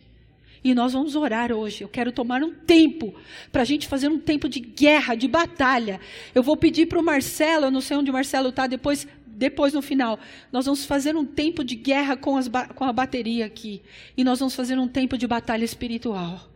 [0.63, 1.83] E nós vamos orar hoje.
[1.83, 3.13] Eu quero tomar um tempo
[3.51, 6.01] para a gente fazer um tempo de guerra, de batalha.
[6.33, 9.07] Eu vou pedir para o Marcelo, eu não sei onde o Marcelo está, depois
[9.37, 10.19] depois no final,
[10.51, 13.83] nós vamos fazer um tempo de guerra com, as, com a bateria aqui.
[14.17, 16.49] E nós vamos fazer um tempo de batalha espiritual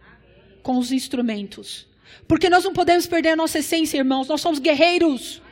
[0.64, 1.88] com os instrumentos.
[2.28, 4.28] Porque nós não podemos perder a nossa essência, irmãos.
[4.28, 5.44] Nós somos guerreiros.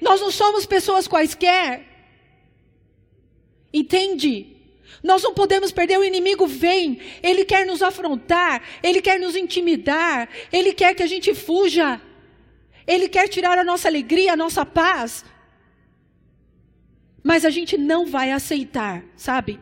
[0.00, 1.86] Nós não somos pessoas quaisquer.
[3.70, 4.56] Entende?
[5.02, 10.28] Nós não podemos perder, o inimigo vem, ele quer nos afrontar, ele quer nos intimidar,
[10.52, 12.00] ele quer que a gente fuja,
[12.86, 15.24] ele quer tirar a nossa alegria, a nossa paz.
[17.22, 19.60] Mas a gente não vai aceitar, sabe?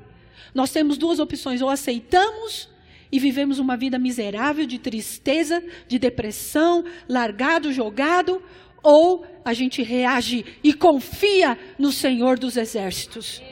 [0.55, 2.69] Nós temos duas opções: ou aceitamos
[3.11, 8.43] e vivemos uma vida miserável de tristeza, de depressão, largado, jogado,
[8.83, 13.43] ou a gente reage e confia no Senhor dos exércitos.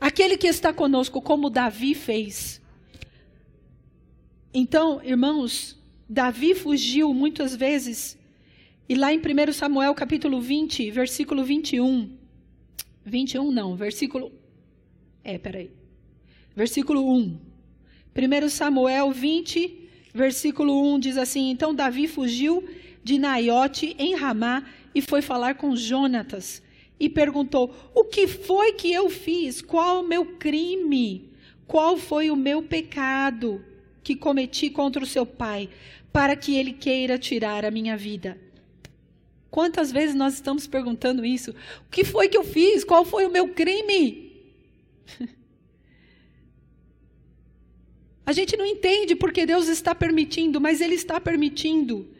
[0.00, 2.60] Aquele que está conosco, como Davi fez.
[4.52, 5.76] Então, irmãos,
[6.08, 8.18] Davi fugiu muitas vezes,
[8.88, 12.23] e lá em 1 Samuel capítulo 20, versículo 21,
[13.04, 14.32] 21 não, versículo.
[15.22, 15.70] É, peraí.
[16.54, 17.38] Versículo 1.
[18.16, 22.64] 1 Samuel 20, versículo 1 diz assim: Então Davi fugiu
[23.02, 24.64] de Naiote em Ramá
[24.94, 26.62] e foi falar com Jonatas
[26.98, 29.60] e perguntou: O que foi que eu fiz?
[29.60, 31.30] Qual o meu crime?
[31.66, 33.64] Qual foi o meu pecado
[34.02, 35.68] que cometi contra o seu pai,
[36.12, 38.38] para que ele queira tirar a minha vida?
[39.54, 41.52] Quantas vezes nós estamos perguntando isso?
[41.52, 42.82] O que foi que eu fiz?
[42.82, 44.32] Qual foi o meu crime?
[48.26, 52.12] A gente não entende porque Deus está permitindo, mas Ele está permitindo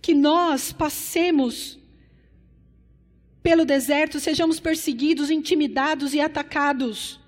[0.00, 1.78] que nós passemos
[3.44, 7.20] pelo deserto, sejamos perseguidos, intimidados e atacados.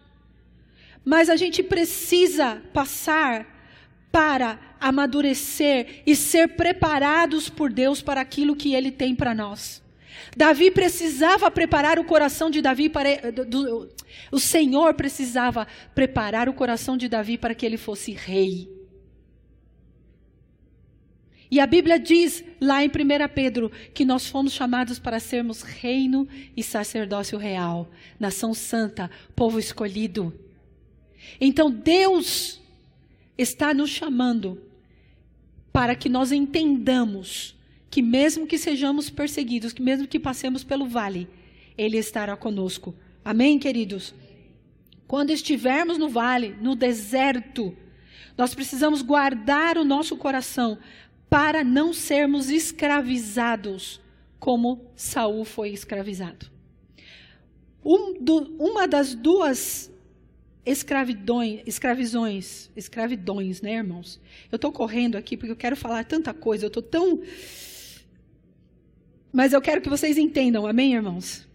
[1.05, 3.47] Mas a gente precisa passar
[4.11, 9.83] para amadurecer e ser preparados por Deus para aquilo que Ele tem para nós.
[10.37, 13.33] Davi precisava preparar o coração de Davi para.
[13.33, 13.89] Do,
[14.31, 18.69] o Senhor precisava preparar o coração de Davi para que ele fosse rei.
[21.51, 22.91] E a Bíblia diz lá em 1
[23.33, 30.33] Pedro que nós fomos chamados para sermos reino e sacerdócio real, nação santa, povo escolhido.
[31.41, 32.61] Então Deus
[33.39, 34.61] está nos chamando
[35.75, 37.57] para que nós entendamos
[37.91, 41.29] que mesmo que sejamos perseguidos, que mesmo que passemos pelo vale,
[41.77, 42.95] ele estará conosco.
[43.25, 44.15] Amém, queridos?
[45.09, 47.77] Quando estivermos no vale, no deserto,
[48.39, 50.79] nós precisamos guardar o nosso coração
[51.29, 54.01] para não sermos escravizados
[54.39, 56.47] como Saul foi escravizado.
[57.85, 59.91] Um do, uma das duas
[60.65, 64.21] escravidões, escravizões, escravidões, né, irmãos?
[64.51, 67.21] Eu estou correndo aqui porque eu quero falar tanta coisa, eu estou tão.
[69.33, 71.47] Mas eu quero que vocês entendam, amém, irmãos?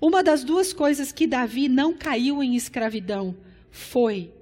[0.00, 3.36] Uma das duas coisas que Davi não caiu em escravidão
[3.70, 4.32] foi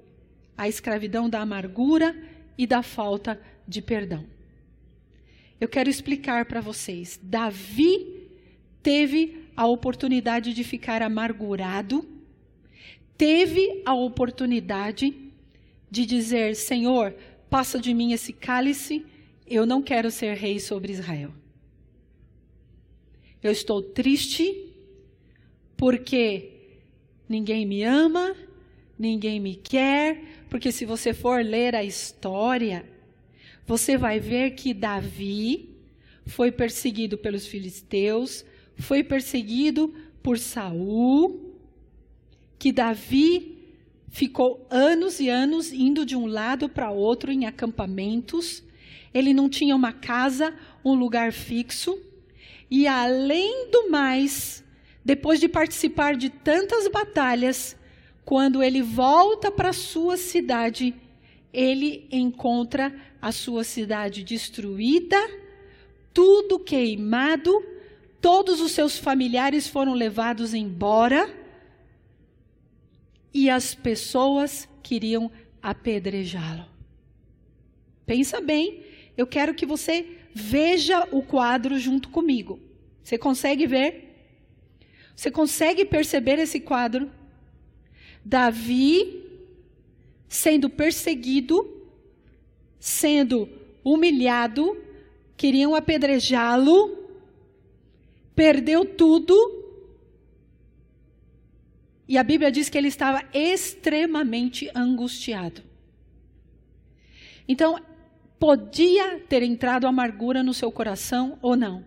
[0.57, 2.15] a escravidão da amargura
[2.57, 4.25] e da falta de perdão.
[5.59, 7.19] Eu quero explicar para vocês.
[7.21, 8.29] Davi
[8.83, 12.07] teve a oportunidade de ficar amargurado,
[13.17, 15.13] teve a oportunidade
[15.89, 17.15] de dizer: Senhor,
[17.49, 19.05] passa de mim esse cálice,
[19.45, 21.33] eu não quero ser rei sobre Israel.
[23.41, 24.73] Eu estou triste
[25.75, 26.51] porque
[27.29, 28.35] ninguém me ama,
[28.97, 32.85] ninguém me quer, porque se você for ler a história,
[33.65, 35.69] você vai ver que Davi
[36.25, 38.43] foi perseguido pelos filisteus,
[38.75, 41.46] foi perseguido por Saul,
[42.59, 43.57] que Davi
[44.09, 48.63] ficou anos e anos indo de um lado para outro em acampamentos.
[49.13, 51.99] Ele não tinha uma casa, um lugar fixo.
[52.69, 54.63] E além do mais,
[55.03, 57.77] depois de participar de tantas batalhas,
[58.25, 60.93] quando ele volta para sua cidade,
[61.53, 65.17] ele encontra a sua cidade destruída,
[66.13, 67.63] tudo queimado,
[68.19, 71.46] todos os seus familiares foram levados embora
[73.37, 75.29] e as pessoas queriam
[75.61, 76.65] apedrejá-lo.
[78.03, 78.83] Pensa bem,
[79.15, 82.59] eu quero que você veja o quadro junto comigo.
[83.03, 84.05] Você consegue ver?
[85.15, 87.11] Você consegue perceber esse quadro?
[88.25, 89.23] Davi
[90.27, 91.85] sendo perseguido,
[92.79, 93.47] sendo
[93.83, 94.75] humilhado,
[95.37, 97.07] queriam apedrejá-lo,
[98.35, 99.56] perdeu tudo.
[102.07, 105.61] E a Bíblia diz que ele estava extremamente angustiado.
[107.47, 107.79] Então,
[108.39, 111.85] podia ter entrado amargura no seu coração ou não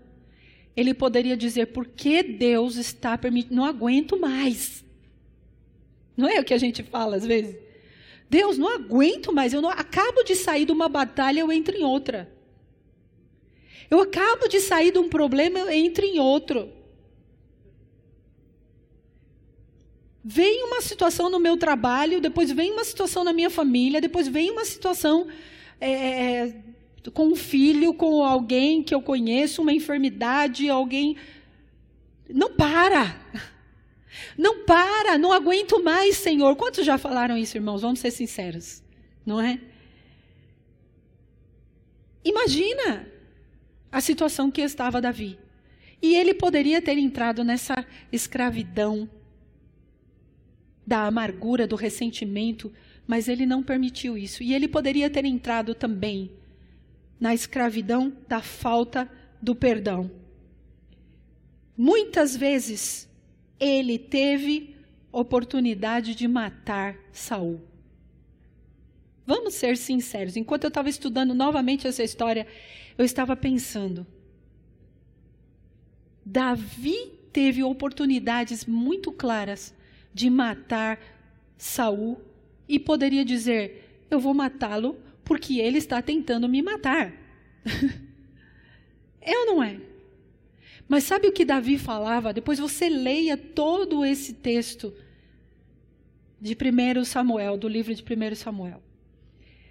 [0.81, 3.55] ele poderia dizer: por que Deus está permitindo?
[3.55, 4.85] Não aguento mais.
[6.17, 7.57] Não é o que a gente fala às vezes?
[8.29, 9.53] Deus, não aguento mais.
[9.53, 12.33] Eu não, acabo de sair de uma batalha, eu entro em outra.
[13.91, 16.73] Eu acabo de sair de um problema, eu entro em outro.
[20.23, 24.51] Vem uma situação no meu trabalho, depois vem uma situação na minha família, depois vem
[24.51, 25.27] uma situação
[25.81, 26.55] é,
[27.15, 31.17] com um filho, com alguém que eu conheço, uma enfermidade, alguém.
[32.29, 33.19] Não para.
[34.37, 36.55] Não para, não aguento mais, Senhor.
[36.57, 37.83] Quantos já falaram isso, irmãos?
[37.83, 38.83] Vamos ser sinceros,
[39.25, 39.59] não é?
[42.25, 43.09] Imagina
[43.91, 45.39] a situação que estava Davi.
[46.03, 49.09] E ele poderia ter entrado nessa escravidão
[50.91, 52.73] da amargura, do ressentimento,
[53.07, 54.43] mas ele não permitiu isso.
[54.43, 56.33] E ele poderia ter entrado também
[57.21, 59.09] na escravidão da falta
[59.41, 60.11] do perdão.
[61.79, 63.09] Muitas vezes
[63.61, 64.75] ele teve
[65.13, 67.61] oportunidade de matar Saul.
[69.25, 72.49] Vamos ser sinceros, enquanto eu estava estudando novamente essa história,
[72.99, 74.05] eu estava pensando.
[76.27, 79.73] Davi teve oportunidades muito claras
[80.13, 80.99] de matar
[81.57, 82.21] Saul
[82.69, 87.13] e poderia dizer: Eu vou matá-lo porque ele está tentando me matar.
[89.21, 89.81] é ou não é?
[90.89, 92.33] Mas sabe o que Davi falava?
[92.33, 94.93] Depois você leia todo esse texto
[96.41, 98.83] de 1 Samuel, do livro de 1 Samuel.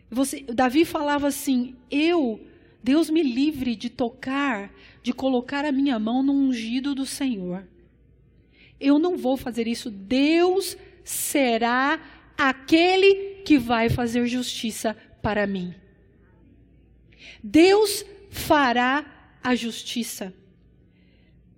[0.10, 2.40] Você, Davi falava assim: Eu,
[2.84, 4.74] Deus me livre de tocar,
[5.04, 7.68] de colocar a minha mão no ungido do Senhor.
[8.80, 9.90] Eu não vou fazer isso.
[9.90, 12.00] Deus será
[12.38, 15.74] aquele que vai fazer justiça para mim.
[17.44, 19.06] Deus fará
[19.44, 20.34] a justiça.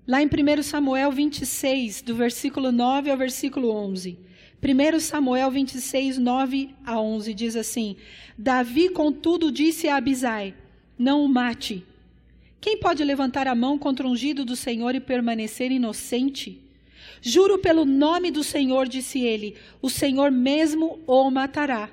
[0.07, 4.17] Lá em 1 Samuel 26, do versículo 9 ao versículo 11.
[4.63, 7.95] 1 Samuel 26, 9 a 11 diz assim:
[8.37, 10.55] Davi, contudo, disse a Abisai:
[10.97, 11.85] Não o mate,
[12.59, 16.61] Quem pode levantar a mão contra o ungido do Senhor e permanecer inocente?
[17.21, 21.89] Juro pelo nome do Senhor, disse ele, o Senhor mesmo o matará.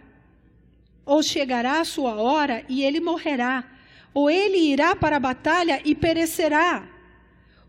[1.05, 3.71] Ou chegará a sua hora e ele morrerá,
[4.15, 6.89] ou ele irá para a batalha e perecerá.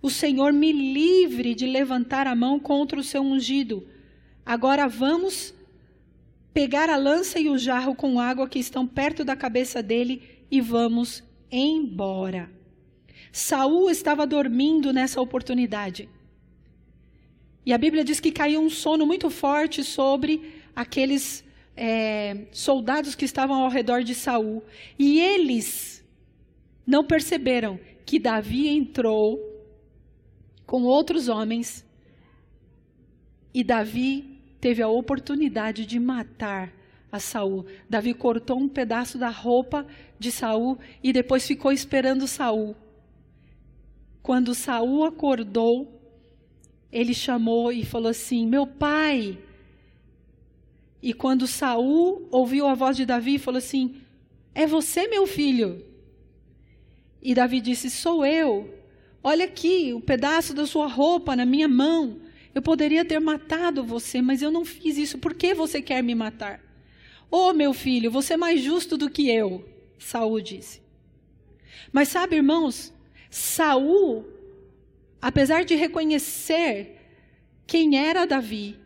[0.02, 3.86] O Senhor me livre de levantar a mão contra o seu ungido.
[4.46, 5.54] Agora vamos
[6.54, 10.62] pegar a lança e o jarro com água que estão perto da cabeça dele e
[10.62, 12.50] vamos embora.
[13.32, 16.10] Saul estava dormindo nessa oportunidade.
[17.66, 21.44] E a Bíblia diz que caiu um sono muito forte sobre aqueles
[21.76, 24.64] é, soldados que estavam ao redor de Saul.
[24.98, 26.04] E eles
[26.86, 29.40] não perceberam que Davi entrou
[30.66, 31.86] com outros homens
[33.54, 36.74] e Davi teve a oportunidade de matar
[37.12, 37.66] a Saul.
[37.90, 39.86] Davi cortou um pedaço da roupa
[40.18, 42.76] de Saul e depois ficou esperando Saul.
[44.22, 45.99] Quando Saul acordou,
[46.92, 49.38] ele chamou e falou assim: "Meu pai".
[51.02, 54.02] E quando Saul ouviu a voz de Davi, falou assim:
[54.54, 55.86] "É você, meu filho?"
[57.22, 58.74] E Davi disse: "Sou eu.
[59.24, 62.20] Olha aqui, o pedaço da sua roupa na minha mão.
[62.56, 65.18] Eu poderia ter matado você, mas eu não fiz isso.
[65.20, 66.62] Por que você quer me matar?"
[67.32, 69.64] "Oh, meu filho, você é mais justo do que eu",
[70.00, 70.82] Saul disse.
[71.92, 72.94] Mas sabe, irmãos,
[73.30, 74.26] Saul,
[75.22, 76.98] apesar de reconhecer
[77.66, 78.78] quem era Davi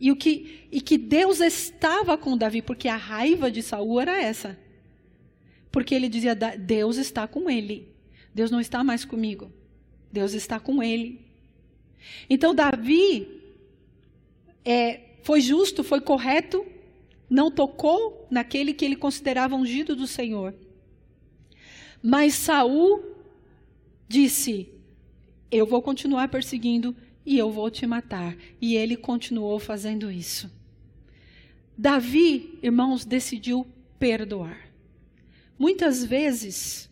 [0.00, 4.20] e o que e que Deus estava com Davi, porque a raiva de Saul era
[4.20, 4.58] essa.
[5.70, 7.88] Porque ele dizia: Deus está com ele.
[8.34, 9.50] Deus não está mais comigo.
[10.12, 11.20] Deus está com ele.
[12.28, 13.42] Então Davi
[14.64, 16.64] é, foi justo, foi correto,
[17.28, 20.54] não tocou naquele que ele considerava ungido do Senhor.
[22.02, 23.02] Mas Saul
[24.08, 24.68] disse:
[25.50, 26.94] Eu vou continuar perseguindo
[27.24, 28.36] e eu vou te matar.
[28.60, 30.50] E ele continuou fazendo isso.
[31.76, 33.66] Davi, irmãos, decidiu
[33.98, 34.58] perdoar.
[35.58, 36.88] Muitas vezes,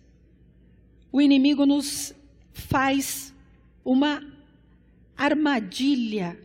[1.12, 2.14] o inimigo nos
[2.52, 3.34] faz
[3.84, 4.22] uma
[5.16, 6.38] armadilha.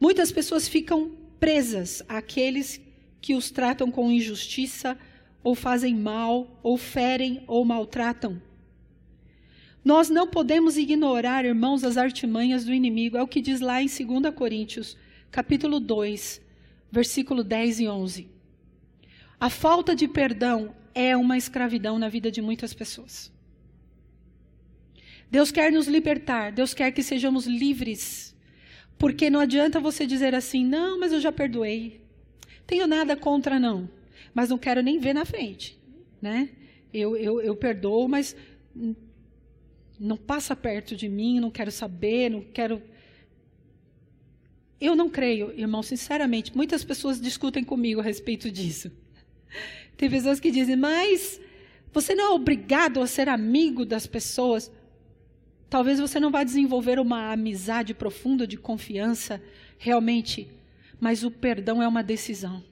[0.00, 2.80] Muitas pessoas ficam presas àqueles
[3.20, 4.98] que os tratam com injustiça,
[5.42, 8.40] ou fazem mal, ou ferem, ou maltratam.
[9.84, 13.18] Nós não podemos ignorar, irmãos, as artimanhas do inimigo.
[13.18, 14.96] É o que diz lá em 2 Coríntios,
[15.30, 16.40] capítulo 2,
[16.90, 18.28] versículo 10 e 11.
[19.38, 23.30] A falta de perdão é uma escravidão na vida de muitas pessoas.
[25.30, 28.34] Deus quer nos libertar, Deus quer que sejamos livres.
[28.96, 32.00] Porque não adianta você dizer assim, não, mas eu já perdoei.
[32.66, 33.90] Tenho nada contra, não.
[34.32, 35.78] Mas não quero nem ver na frente.
[36.22, 36.48] Né?
[36.92, 38.34] Eu, eu, eu perdoo, mas
[39.98, 42.82] não passa perto de mim, não quero saber, não quero.
[44.80, 46.54] Eu não creio, irmão, sinceramente.
[46.56, 48.90] Muitas pessoas discutem comigo a respeito disso.
[49.96, 51.40] Tem pessoas que dizem, mas
[51.92, 54.70] você não é obrigado a ser amigo das pessoas.
[55.70, 59.42] Talvez você não vá desenvolver uma amizade profunda de confiança,
[59.78, 60.50] realmente,
[61.00, 62.62] mas o perdão é uma decisão.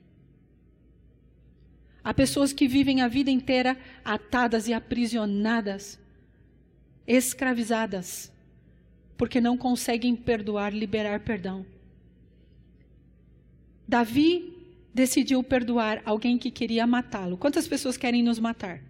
[2.04, 6.01] Há pessoas que vivem a vida inteira atadas e aprisionadas
[7.12, 8.32] escravizadas,
[9.18, 11.66] porque não conseguem perdoar, liberar perdão.
[13.86, 14.56] Davi
[14.94, 17.36] decidiu perdoar alguém que queria matá-lo.
[17.36, 18.82] Quantas pessoas querem nos matar?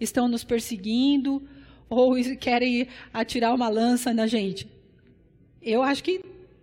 [0.00, 1.42] Estão nos perseguindo
[1.88, 4.68] ou querem atirar uma lança na gente?
[5.60, 6.20] Eu acho que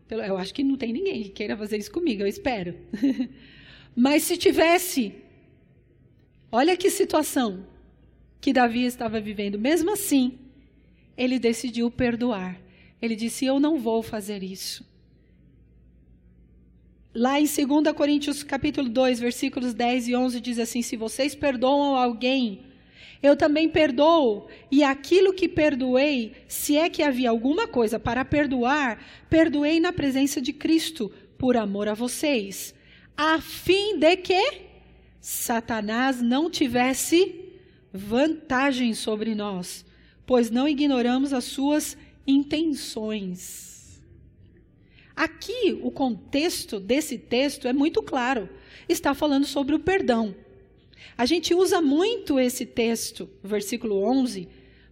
[0.10, 2.76] eu acho que não tem ninguém que queira fazer isso comigo, eu espero.
[3.96, 5.16] Mas se tivesse,
[6.52, 7.66] olha que situação
[8.40, 9.58] que Davi estava vivendo.
[9.58, 10.38] Mesmo assim,
[11.18, 12.60] ele decidiu perdoar.
[13.02, 14.86] Ele disse: Eu não vou fazer isso.
[17.14, 21.96] Lá em 2 Coríntios capítulo 2, versículos 10 e 11 diz assim: Se vocês perdoam
[21.96, 22.62] alguém,
[23.22, 29.00] eu também perdoo, e aquilo que perdoei, se é que havia alguma coisa para perdoar,
[29.30, 32.74] perdoei na presença de Cristo, por amor a vocês,
[33.16, 34.62] a fim de que
[35.22, 37.52] Satanás não tivesse
[37.94, 39.86] vantagem sobre nós
[40.26, 44.02] pois não ignoramos as suas intenções.
[45.16, 48.50] Aqui, o contexto desse texto é muito claro.
[48.90, 50.36] Está falando sobre o perdão.
[51.18, 54.48] A gente usa muito esse texto, versículo 11,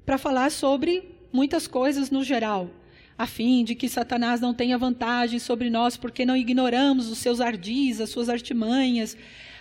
[0.05, 2.69] para falar sobre muitas coisas no geral,
[3.17, 7.41] a fim de que Satanás não tenha vantagem sobre nós, porque não ignoramos os seus
[7.41, 9.17] ardis, as suas artimanhas,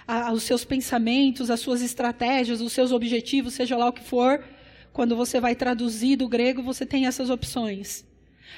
[0.06, 4.44] a, os seus pensamentos, as suas estratégias, os seus objetivos, seja lá o que for.
[4.92, 8.04] Quando você vai traduzir do grego, você tem essas opções.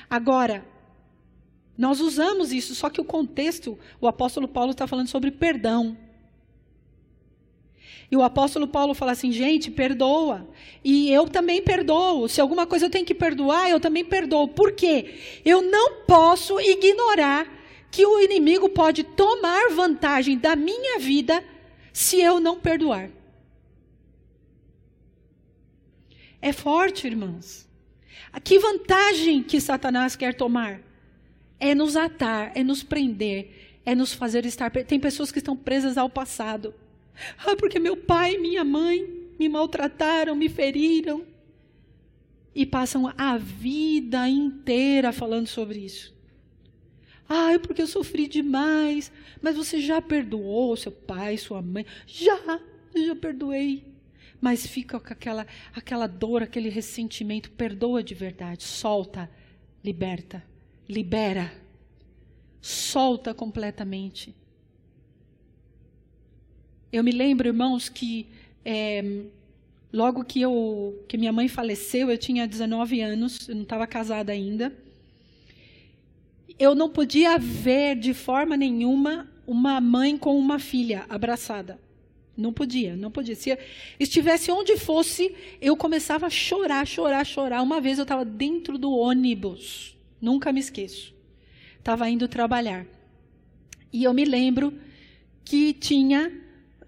[0.08, 0.64] Agora,
[1.76, 5.96] nós usamos isso, só que o contexto, o apóstolo Paulo está falando sobre perdão.
[8.10, 10.46] E o apóstolo Paulo fala assim: gente, perdoa.
[10.84, 12.28] E eu também perdoo.
[12.28, 14.48] Se alguma coisa eu tenho que perdoar, eu também perdoo.
[14.48, 15.14] Por quê?
[15.42, 17.46] Eu não posso ignorar
[17.90, 21.42] que o inimigo pode tomar vantagem da minha vida
[21.90, 23.10] se eu não perdoar.
[26.42, 27.68] É forte, irmãos.
[28.42, 30.82] Que vantagem que Satanás quer tomar?
[31.60, 34.68] É nos atar, é nos prender, é nos fazer estar.
[34.70, 36.74] Tem pessoas que estão presas ao passado.
[37.38, 41.24] Ah, porque meu pai e minha mãe me maltrataram, me feriram.
[42.54, 46.12] E passam a vida inteira falando sobre isso.
[47.28, 49.12] Ah, porque eu sofri demais.
[49.40, 51.86] Mas você já perdoou seu pai, sua mãe?
[52.06, 52.60] Já,
[52.94, 53.91] já perdoei.
[54.42, 57.48] Mas fica com aquela, aquela dor, aquele ressentimento.
[57.52, 58.64] Perdoa de verdade.
[58.64, 59.30] Solta,
[59.84, 60.44] liberta,
[60.88, 61.52] libera.
[62.60, 64.34] Solta completamente.
[66.92, 68.26] Eu me lembro, irmãos, que
[68.64, 69.22] é,
[69.92, 74.32] logo que, eu, que minha mãe faleceu, eu tinha 19 anos, eu não estava casada
[74.32, 74.76] ainda.
[76.58, 81.78] Eu não podia ver de forma nenhuma uma mãe com uma filha abraçada.
[82.36, 83.34] Não podia, não podia.
[83.34, 83.56] Se
[84.00, 87.62] estivesse onde fosse, eu começava a chorar, chorar, chorar.
[87.62, 91.14] Uma vez eu estava dentro do ônibus, nunca me esqueço.
[91.78, 92.86] Estava indo trabalhar.
[93.92, 94.72] E eu me lembro
[95.44, 96.32] que tinha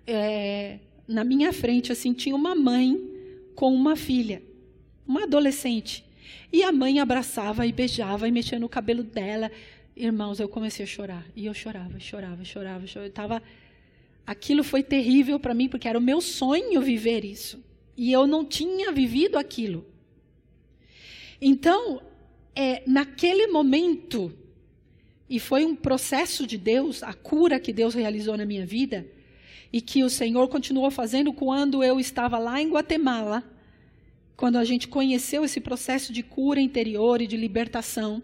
[0.06, 2.98] é, na minha frente, assim, tinha uma mãe
[3.54, 4.42] com uma filha,
[5.06, 6.04] uma adolescente.
[6.52, 9.50] E a mãe abraçava e beijava e mexia no cabelo dela.
[9.96, 11.26] Irmãos, eu comecei a chorar.
[11.36, 13.08] E eu chorava, chorava, chorava, chorava.
[13.08, 13.42] Eu tava...
[14.26, 17.62] Aquilo foi terrível para mim, porque era o meu sonho viver isso.
[17.96, 19.86] E eu não tinha vivido aquilo.
[21.40, 22.00] Então,
[22.54, 24.32] é, naquele momento,
[25.28, 29.06] e foi um processo de Deus, a cura que Deus realizou na minha vida,
[29.72, 33.42] e que o Senhor continuou fazendo quando eu estava lá em Guatemala,
[34.36, 38.22] quando a gente conheceu esse processo de cura interior e de libertação.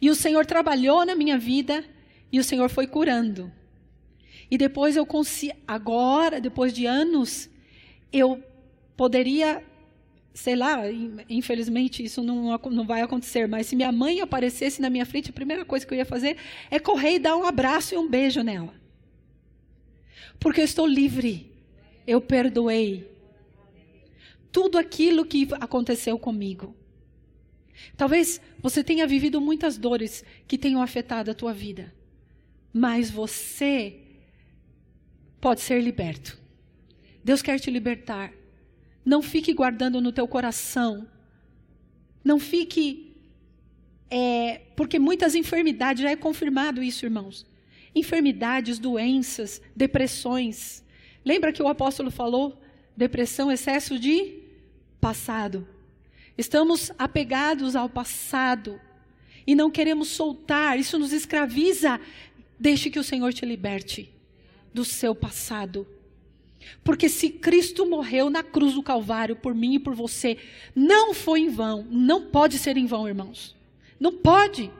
[0.00, 1.84] E o Senhor trabalhou na minha vida
[2.30, 3.50] e o Senhor foi curando.
[4.50, 7.48] E depois eu consigo, agora, depois de anos,
[8.12, 8.42] eu
[8.96, 9.64] poderia,
[10.34, 10.82] sei lá,
[11.28, 15.32] infelizmente isso não, não vai acontecer, mas se minha mãe aparecesse na minha frente, a
[15.32, 16.36] primeira coisa que eu ia fazer
[16.70, 18.74] é correr e dar um abraço e um beijo nela.
[20.40, 21.48] Porque eu estou livre.
[22.06, 23.08] Eu perdoei
[24.50, 26.74] tudo aquilo que aconteceu comigo.
[27.96, 31.94] Talvez você tenha vivido muitas dores que tenham afetado a tua vida,
[32.72, 34.09] mas você
[35.40, 36.38] pode ser liberto.
[37.24, 38.32] Deus quer te libertar.
[39.04, 41.06] Não fique guardando no teu coração.
[42.24, 43.14] Não fique.
[44.10, 47.46] É, porque muitas enfermidades, já é confirmado isso, irmãos
[47.94, 50.84] enfermidades, doenças, depressões.
[51.24, 52.60] Lembra que o apóstolo falou?
[52.96, 54.38] Depressão, excesso de
[55.00, 55.66] passado.
[56.36, 58.80] Estamos apegados ao passado
[59.46, 62.00] e não queremos soltar, isso nos escraviza.
[62.58, 64.12] Deixe que o Senhor te liberte
[64.72, 65.86] do seu passado.
[66.84, 70.38] Porque se Cristo morreu na cruz do Calvário por mim e por você,
[70.74, 73.56] não foi em vão, não pode ser em vão, irmãos.
[73.98, 74.70] Não pode.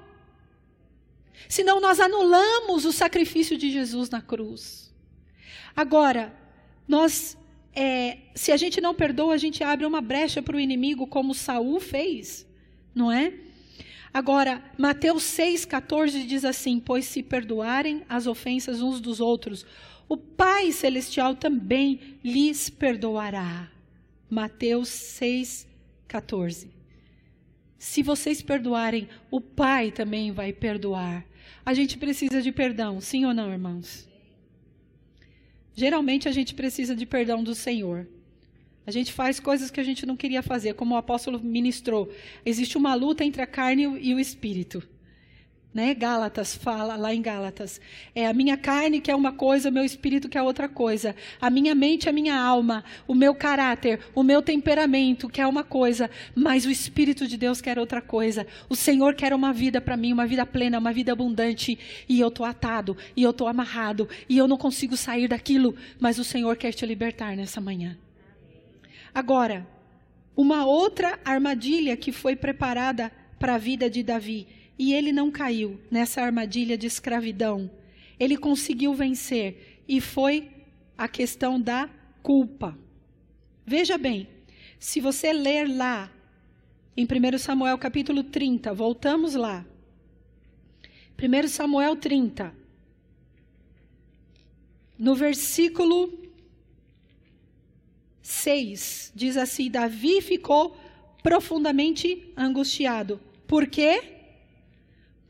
[1.48, 4.92] Senão nós anulamos o sacrifício de Jesus na cruz.
[5.74, 6.34] Agora,
[6.86, 7.36] nós,
[7.74, 11.34] é, se a gente não perdoa, a gente abre uma brecha para o inimigo, como
[11.34, 12.46] Saul fez,
[12.94, 13.32] não é?
[14.12, 19.64] Agora, Mateus 6,14 diz assim: Pois se perdoarem as ofensas uns dos outros,
[20.08, 23.70] o Pai Celestial também lhes perdoará.
[24.28, 26.68] Mateus 6,14.
[27.78, 31.24] Se vocês perdoarem, o Pai também vai perdoar.
[31.64, 34.08] A gente precisa de perdão, sim ou não, irmãos?
[35.74, 38.06] Geralmente a gente precisa de perdão do Senhor.
[38.86, 42.10] A gente faz coisas que a gente não queria fazer, como o apóstolo ministrou.
[42.44, 44.82] Existe uma luta entre a carne e o espírito.
[45.72, 45.94] Né?
[45.94, 47.80] Gálatas fala lá em Gálatas.
[48.12, 51.14] É a minha carne que é uma coisa, o meu espírito que é outra coisa.
[51.40, 55.62] A minha mente, a minha alma, o meu caráter, o meu temperamento que é uma
[55.62, 58.44] coisa, mas o espírito de Deus quer outra coisa.
[58.68, 61.78] O Senhor quer uma vida para mim, uma vida plena, uma vida abundante,
[62.08, 66.18] e eu tô atado, e eu tô amarrado, e eu não consigo sair daquilo, mas
[66.18, 67.96] o Senhor quer te libertar nessa manhã.
[69.14, 69.66] Agora,
[70.36, 74.46] uma outra armadilha que foi preparada para a vida de Davi
[74.78, 77.70] e ele não caiu nessa armadilha de escravidão.
[78.18, 80.50] Ele conseguiu vencer e foi
[80.96, 81.88] a questão da
[82.22, 82.78] culpa.
[83.66, 84.28] Veja bem,
[84.78, 86.10] se você ler lá
[86.96, 89.66] em 1 Samuel capítulo 30, voltamos lá.
[91.18, 92.54] 1 Samuel 30,
[94.98, 96.29] no versículo
[98.30, 100.76] 6, diz assim: Davi ficou
[101.22, 103.20] profundamente angustiado.
[103.46, 104.02] Por quê?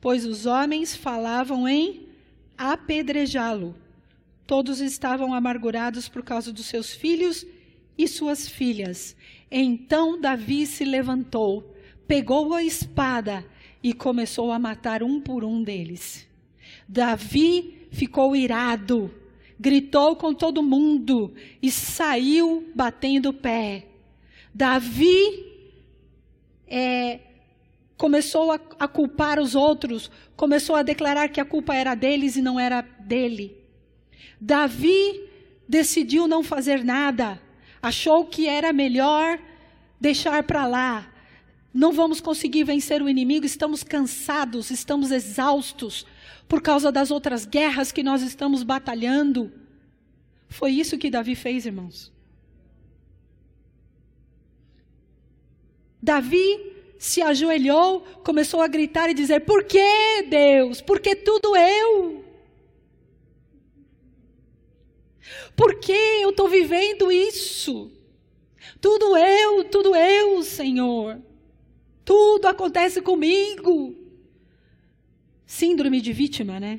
[0.00, 2.08] Pois os homens falavam em
[2.56, 3.74] apedrejá-lo.
[4.46, 7.46] Todos estavam amargurados por causa dos seus filhos
[7.96, 9.16] e suas filhas.
[9.50, 11.74] Então Davi se levantou,
[12.06, 13.44] pegou a espada
[13.82, 16.28] e começou a matar um por um deles.
[16.88, 19.10] Davi ficou irado,
[19.60, 23.84] gritou com todo mundo e saiu batendo o pé.
[24.54, 25.44] Davi
[26.66, 27.20] é,
[27.94, 32.42] começou a, a culpar os outros, começou a declarar que a culpa era deles e
[32.42, 33.54] não era dele.
[34.40, 35.28] Davi
[35.68, 37.38] decidiu não fazer nada,
[37.82, 39.38] achou que era melhor
[40.00, 41.12] deixar para lá.
[41.72, 46.06] Não vamos conseguir vencer o inimigo, estamos cansados, estamos exaustos
[46.48, 49.52] por causa das outras guerras que nós estamos batalhando.
[50.48, 52.12] Foi isso que Davi fez, irmãos.
[56.02, 60.80] Davi se ajoelhou, começou a gritar e dizer: Por que, Deus?
[60.80, 62.24] Por que tudo eu?
[65.54, 67.92] Por que eu estou vivendo isso?
[68.80, 71.20] Tudo eu, tudo eu, Senhor.
[72.04, 73.94] Tudo acontece comigo.
[75.50, 76.78] Síndrome de vítima, né?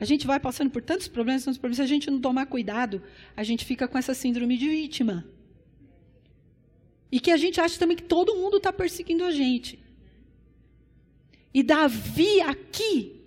[0.00, 3.00] A gente vai passando por tantos problemas, tantos problemas, se a gente não tomar cuidado,
[3.36, 5.24] a gente fica com essa síndrome de vítima.
[7.12, 9.78] E que a gente acha também que todo mundo está perseguindo a gente.
[11.54, 13.22] E Davi aqui,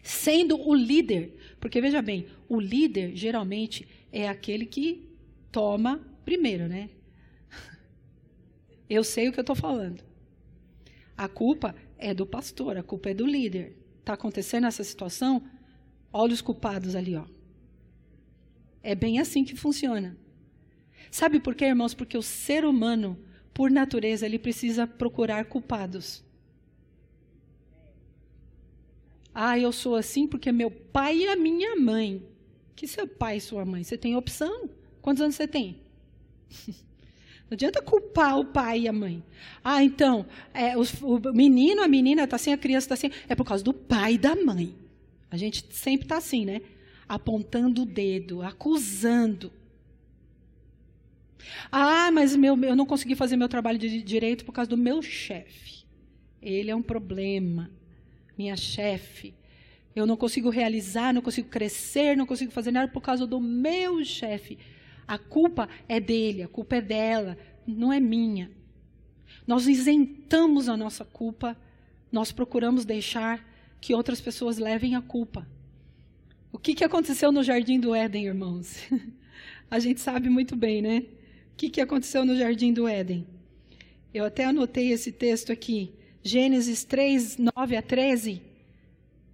[0.00, 5.08] sendo o líder, porque veja bem, o líder geralmente é aquele que
[5.50, 6.88] toma primeiro, né?
[8.88, 10.04] Eu sei o que eu estou falando.
[11.16, 11.74] A culpa
[12.04, 13.74] é do pastor, a culpa é do líder.
[14.00, 15.42] Está acontecendo essa situação?
[16.12, 17.24] Olha os culpados ali, ó.
[18.82, 20.14] É bem assim que funciona.
[21.10, 21.94] Sabe por quê, irmãos?
[21.94, 23.18] Porque o ser humano,
[23.54, 26.22] por natureza, ele precisa procurar culpados.
[29.34, 32.22] Ah, eu sou assim porque meu pai e a minha mãe.
[32.76, 33.82] Que seu pai e sua mãe?
[33.82, 34.68] Você tem opção?
[35.00, 35.80] Quantos anos você tem?
[37.50, 39.22] Não adianta culpar o pai e a mãe.
[39.62, 43.10] Ah, então, é, o menino, a menina está assim, a criança está assim.
[43.28, 44.74] É por causa do pai e da mãe.
[45.30, 46.62] A gente sempre está assim, né?
[47.08, 49.52] Apontando o dedo, acusando.
[51.70, 55.02] Ah, mas meu, eu não consegui fazer meu trabalho de direito por causa do meu
[55.02, 55.84] chefe.
[56.40, 57.70] Ele é um problema.
[58.36, 59.34] Minha chefe.
[59.94, 64.04] Eu não consigo realizar, não consigo crescer, não consigo fazer nada por causa do meu
[64.04, 64.58] chefe.
[65.06, 67.36] A culpa é dele, a culpa é dela,
[67.66, 68.50] não é minha.
[69.46, 71.56] Nós isentamos a nossa culpa,
[72.10, 73.44] nós procuramos deixar
[73.80, 75.46] que outras pessoas levem a culpa.
[76.50, 78.78] O que, que aconteceu no jardim do Éden, irmãos?
[79.70, 80.98] a gente sabe muito bem, né?
[81.52, 83.26] O que, que aconteceu no jardim do Éden?
[84.12, 85.92] Eu até anotei esse texto aqui.
[86.22, 88.40] Gênesis 3, 9 a 13.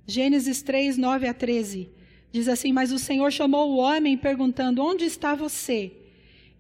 [0.06, 1.90] Gênesis 3, 9 a 13.
[2.32, 5.92] Diz assim: Mas o Senhor chamou o homem, perguntando: Onde está você?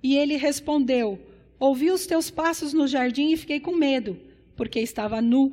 [0.02, 1.18] E ele respondeu:
[1.58, 4.18] Ouvi os teus passos no jardim e fiquei com medo,
[4.56, 5.52] porque estava nu.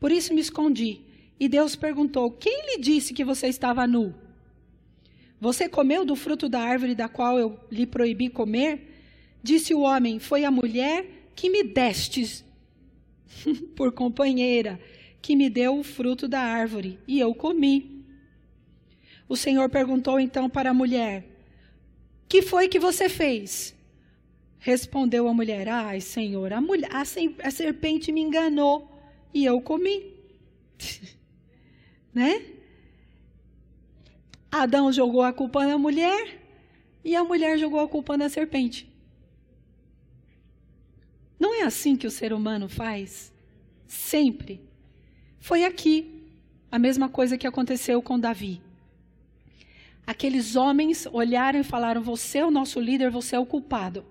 [0.00, 1.00] Por isso me escondi.
[1.38, 4.14] E Deus perguntou: Quem lhe disse que você estava nu?
[5.40, 8.94] Você comeu do fruto da árvore da qual eu lhe proibi comer?
[9.42, 12.44] Disse o homem: Foi a mulher que me destes
[13.76, 14.80] por companheira,
[15.20, 17.95] que me deu o fruto da árvore, e eu comi.
[19.28, 21.24] O Senhor perguntou então para a mulher:
[22.28, 23.74] Que foi que você fez?
[24.58, 28.90] Respondeu a mulher: Ai, Senhor, a, mulher, a, a serpente me enganou
[29.32, 30.14] e eu comi.
[32.14, 32.44] né?
[34.50, 36.40] Adão jogou a culpa na mulher
[37.04, 38.88] e a mulher jogou a culpa na serpente.
[41.38, 43.32] Não é assim que o ser humano faz?
[43.86, 44.60] Sempre.
[45.38, 46.26] Foi aqui
[46.70, 48.60] a mesma coisa que aconteceu com Davi.
[50.06, 54.04] Aqueles homens olharam e falaram: Você é o nosso líder, você é o culpado.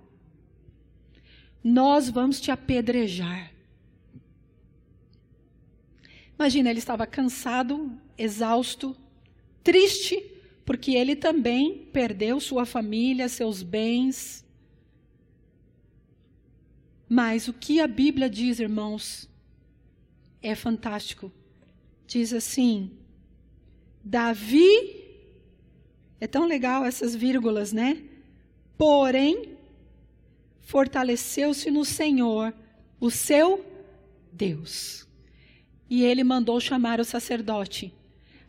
[1.64, 3.52] Nós vamos te apedrejar.
[6.38, 8.96] Imagina, ele estava cansado, exausto,
[9.64, 10.22] triste,
[10.66, 14.44] porque ele também perdeu sua família, seus bens.
[17.08, 19.30] Mas o que a Bíblia diz, irmãos,
[20.42, 21.32] é fantástico.
[22.06, 22.92] Diz assim:
[24.04, 25.05] Davi
[26.20, 28.02] É tão legal essas vírgulas, né?
[28.78, 29.50] Porém,
[30.62, 32.54] fortaleceu-se no Senhor,
[33.00, 33.66] o seu
[34.32, 35.08] Deus.
[35.90, 37.94] E ele mandou chamar o sacerdote.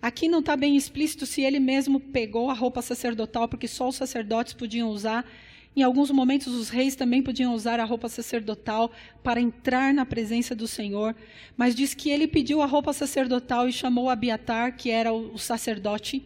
[0.00, 3.96] Aqui não está bem explícito se ele mesmo pegou a roupa sacerdotal, porque só os
[3.96, 5.28] sacerdotes podiam usar.
[5.74, 8.90] Em alguns momentos, os reis também podiam usar a roupa sacerdotal
[9.22, 11.14] para entrar na presença do Senhor.
[11.56, 16.24] Mas diz que ele pediu a roupa sacerdotal e chamou Abiatar, que era o sacerdote.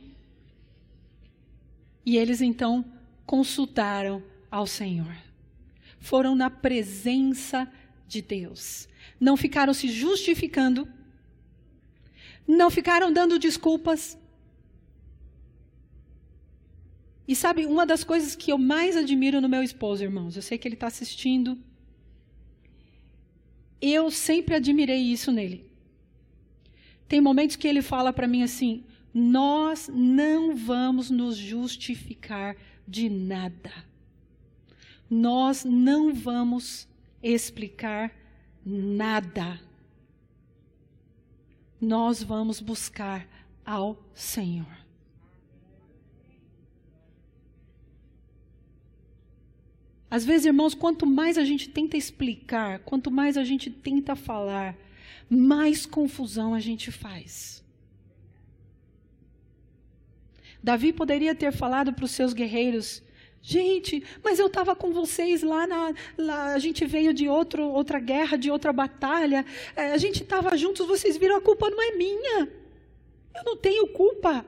[2.11, 2.85] E eles então
[3.25, 5.17] consultaram ao Senhor.
[6.01, 7.71] Foram na presença
[8.09, 8.89] de Deus.
[9.21, 10.89] Não ficaram se justificando
[12.59, 14.19] não ficaram dando desculpas.
[17.29, 20.59] E sabe, uma das coisas que eu mais admiro no meu esposo, irmãos, eu sei
[20.59, 21.57] que ele está assistindo.
[23.81, 25.65] Eu sempre admirei isso nele.
[27.07, 32.57] Tem momentos que ele fala para mim assim: nós não vamos nos justificar
[32.87, 33.73] de nada.
[35.09, 36.89] Nós não vamos
[37.23, 38.13] explicar
[38.65, 39.61] nada
[41.81, 43.27] nós vamos buscar
[43.65, 44.79] ao Senhor.
[50.11, 54.77] Às vezes, irmãos, quanto mais a gente tenta explicar, quanto mais a gente tenta falar,
[55.29, 57.60] mais confusão a gente faz.
[60.63, 63.03] Davi poderia ter falado para os seus guerreiros:
[63.43, 67.99] Gente, mas eu estava com vocês lá, na, lá, a gente veio de outro, outra
[67.99, 71.97] guerra, de outra batalha, é, a gente estava juntos, vocês viram, a culpa não é
[71.97, 72.49] minha.
[73.35, 74.45] Eu não tenho culpa.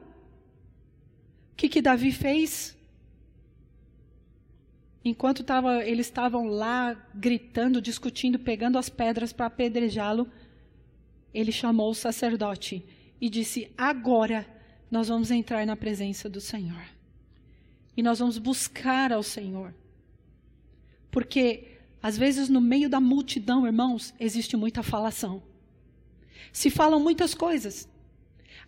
[1.52, 2.76] O que, que Davi fez?
[5.04, 10.28] Enquanto tava, eles estavam lá gritando, discutindo, pegando as pedras para apedrejá-lo,
[11.32, 12.84] ele chamou o sacerdote
[13.20, 14.46] e disse: Agora
[14.92, 16.84] nós vamos entrar na presença do Senhor.
[17.96, 19.74] E nós vamos buscar ao Senhor.
[21.10, 25.42] Porque, às vezes, no meio da multidão, irmãos, existe muita falação.
[26.52, 27.88] Se falam muitas coisas.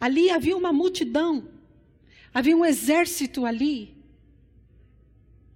[0.00, 1.46] Ali havia uma multidão,
[2.32, 3.93] havia um exército ali.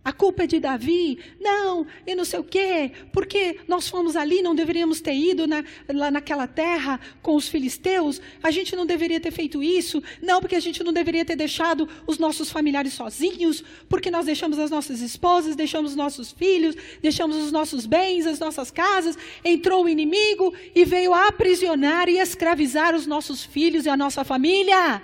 [0.05, 1.18] A culpa é de Davi?
[1.38, 5.62] Não, e não sei o quê, porque nós fomos ali, não deveríamos ter ido na,
[5.92, 10.57] lá naquela terra com os filisteus, a gente não deveria ter feito isso, não, porque
[10.57, 15.01] a gente não deveria ter deixado os nossos familiares sozinhos, porque nós deixamos as nossas
[15.01, 20.55] esposas, deixamos os nossos filhos, deixamos os nossos bens, as nossas casas, entrou o inimigo
[20.74, 25.03] e veio aprisionar e escravizar os nossos filhos e a nossa família.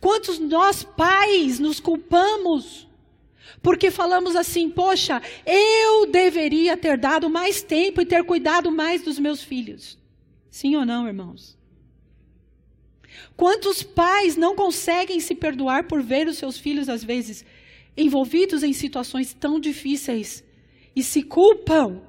[0.00, 2.88] Quantos nós pais nos culpamos?
[3.62, 9.18] Porque falamos assim, poxa, eu deveria ter dado mais tempo e ter cuidado mais dos
[9.18, 9.98] meus filhos.
[10.50, 11.58] Sim ou não, irmãos?
[13.36, 17.44] Quantos pais não conseguem se perdoar por ver os seus filhos, às vezes,
[17.96, 20.44] envolvidos em situações tão difíceis
[20.94, 22.00] e se culpam?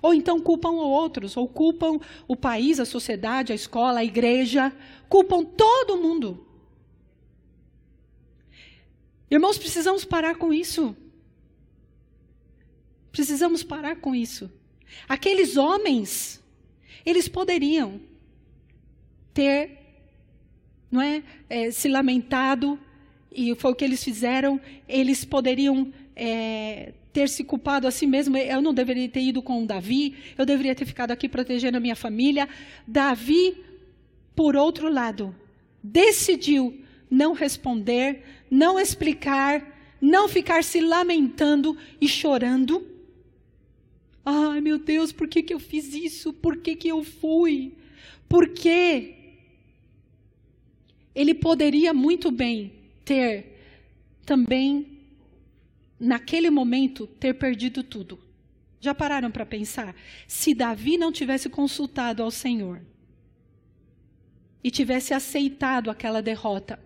[0.00, 4.72] Ou então culpam outros, ou culpam o país, a sociedade, a escola, a igreja,
[5.08, 6.46] culpam todo mundo.
[9.30, 10.96] Irmãos, precisamos parar com isso.
[13.12, 14.50] Precisamos parar com isso.
[15.08, 16.42] Aqueles homens,
[17.04, 18.00] eles poderiam
[19.34, 19.78] ter,
[20.90, 22.78] não é, é se lamentado,
[23.30, 28.36] e foi o que eles fizeram, eles poderiam é, ter se culpado a si mesmo.
[28.36, 31.96] Eu não deveria ter ido com Davi, eu deveria ter ficado aqui protegendo a minha
[31.96, 32.48] família.
[32.86, 33.56] Davi,
[34.36, 35.34] por outro lado,
[35.82, 39.66] decidiu não responder, não explicar,
[40.00, 42.86] não ficar se lamentando e chorando.
[44.24, 46.32] Ai, meu Deus, por que, que eu fiz isso?
[46.32, 47.74] Por que, que eu fui?
[48.28, 49.16] Por quê?
[51.12, 52.72] Ele poderia muito bem
[53.04, 53.58] ter
[54.24, 54.97] também
[55.98, 58.18] naquele momento, ter perdido tudo.
[58.80, 59.94] Já pararam para pensar?
[60.26, 62.80] Se Davi não tivesse consultado ao Senhor
[64.62, 66.78] e tivesse aceitado aquela derrota,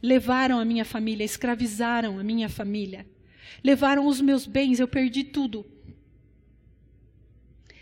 [0.00, 3.06] levaram a minha família, escravizaram a minha família,
[3.62, 5.66] levaram os meus bens, eu perdi tudo.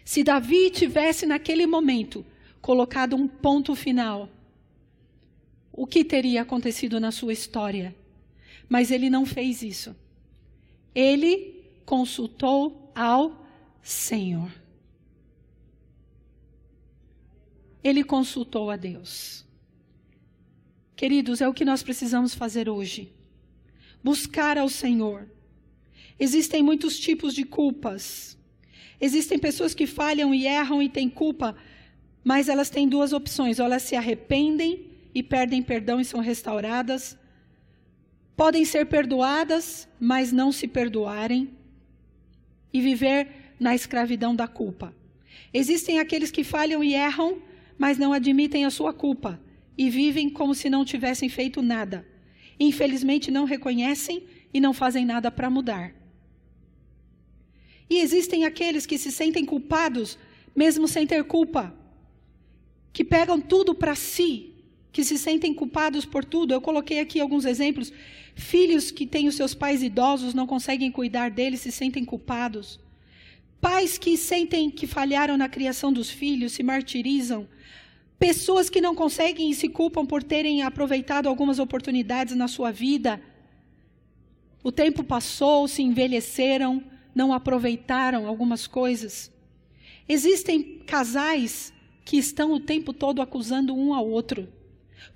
[0.05, 2.25] Se Davi tivesse naquele momento
[2.63, 4.31] colocado um ponto final,
[5.71, 7.95] o que teria acontecido na sua história?
[8.69, 9.95] Mas ele não fez isso
[10.99, 11.55] ele
[11.87, 13.47] consultou ao
[13.81, 14.53] Senhor.
[17.85, 19.47] Ele consultou a Deus.
[20.97, 23.13] Queridos, é o que nós precisamos fazer hoje.
[24.03, 25.31] Buscar ao Senhor.
[26.19, 28.37] Existem muitos tipos de culpas.
[29.01, 31.57] Existem pessoas que falham e erram e têm culpa
[32.25, 37.17] Mas elas têm duas opções: ou elas se arrependem e perdem perdão e são restauradas.
[38.39, 41.51] Podem ser perdoadas, mas não se perdoarem
[42.73, 44.95] e viver na escravidão da culpa.
[45.53, 47.43] Existem aqueles que falham e erram,
[47.77, 49.41] mas não admitem a sua culpa
[49.77, 52.07] e vivem como se não tivessem feito nada.
[52.61, 54.23] Infelizmente, não reconhecem
[54.55, 55.93] e não fazem nada para mudar.
[57.91, 60.17] E existem aqueles que se sentem culpados,
[60.55, 61.75] mesmo sem ter culpa,
[62.93, 64.55] que pegam tudo para si,
[64.93, 66.53] que se sentem culpados por tudo.
[66.53, 67.93] Eu coloquei aqui alguns exemplos.
[68.39, 72.79] Filhos que têm os seus pais idosos, não conseguem cuidar deles, se sentem culpados.
[73.61, 77.49] Pais que sentem que falharam na criação dos filhos, se martirizam.
[78.17, 83.21] Pessoas que não conseguem e se culpam por terem aproveitado algumas oportunidades na sua vida.
[84.63, 86.81] O tempo passou, se envelheceram,
[87.13, 89.33] não aproveitaram algumas coisas.
[90.09, 91.73] Existem casais
[92.05, 94.49] que estão o tempo todo acusando um ao outro.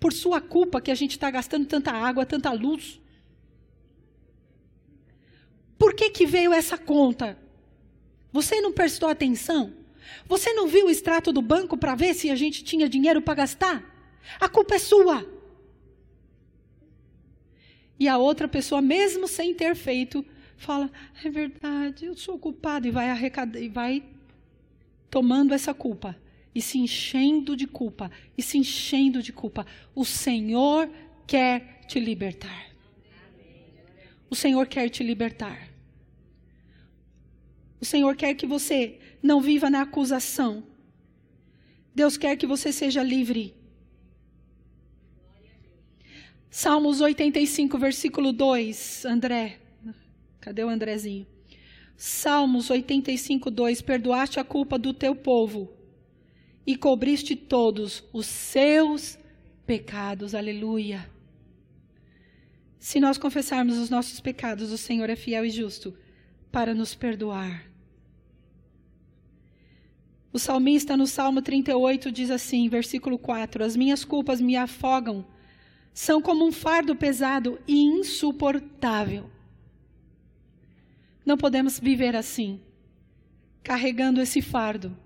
[0.01, 3.01] Por sua culpa que a gente está gastando tanta água, tanta luz.
[5.83, 7.37] Por que, que veio essa conta?
[8.33, 9.73] Você não prestou atenção?
[10.29, 13.35] Você não viu o extrato do banco para ver se a gente tinha dinheiro para
[13.35, 13.83] gastar?
[14.39, 15.29] A culpa é sua.
[17.99, 20.25] E a outra pessoa, mesmo sem ter feito,
[20.57, 20.89] fala:
[21.25, 24.05] é verdade, eu sou culpado, e vai arrecadar, e vai
[25.11, 26.17] tomando essa culpa,
[26.55, 28.09] e se enchendo de culpa,
[28.39, 29.67] e se enchendo de culpa.
[29.97, 30.89] O Senhor
[31.27, 32.71] quer te libertar.
[34.31, 35.72] O Senhor quer te libertar.
[37.83, 40.63] O Senhor quer que você não viva na acusação.
[41.93, 43.57] Deus quer que você seja livre.
[46.49, 49.59] Salmos 85, versículo 2, André.
[50.41, 51.27] Cadê o Andrezinho?
[51.97, 55.73] Salmos 85, 2: Perdoaste a culpa do teu povo
[56.65, 59.19] e cobriste todos os seus
[59.67, 60.37] pecados.
[60.37, 61.11] Aleluia.
[62.79, 65.93] Se nós confessarmos os nossos pecados, o Senhor é fiel e justo
[66.53, 67.72] para nos perdoar
[70.33, 75.25] o salmista, no Salmo 38, diz assim, versículo 4: As minhas culpas me afogam,
[75.93, 79.31] são como um fardo pesado e insuportável.
[81.25, 82.61] Não podemos viver assim,
[83.63, 84.97] carregando esse fardo.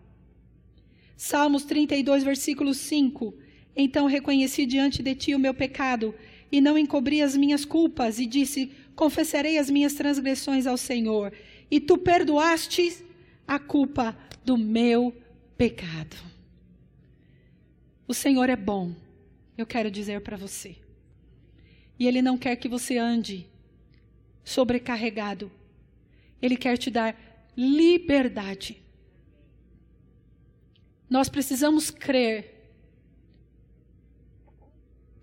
[1.16, 3.34] Salmos 32, versículo 5:
[3.74, 6.14] Então reconheci diante de ti o meu pecado
[6.52, 11.32] e não encobri as minhas culpas, e disse: Confessarei as minhas transgressões ao Senhor,
[11.68, 13.04] e tu perdoaste
[13.46, 14.16] a culpa
[14.46, 15.12] do meu
[15.58, 16.16] pecado.
[18.06, 18.94] O Senhor é bom,
[19.58, 20.76] eu quero dizer para você.
[21.98, 23.46] E Ele não quer que você ande
[24.44, 25.50] sobrecarregado.
[26.40, 27.16] Ele quer te dar
[27.56, 28.80] liberdade.
[31.10, 32.70] Nós precisamos crer,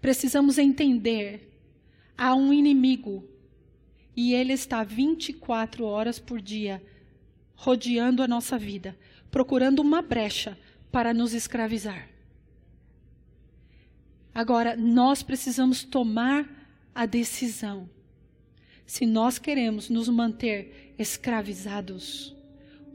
[0.01, 1.49] precisamos entender.
[2.17, 3.27] Há um inimigo
[4.15, 6.81] e ele está 24 horas por dia
[7.55, 8.97] rodeando a nossa vida,
[9.33, 10.55] procurando uma brecha
[10.91, 12.07] para nos escravizar.
[14.31, 16.47] Agora, nós precisamos tomar
[16.93, 17.89] a decisão.
[18.85, 22.35] Se nós queremos nos manter escravizados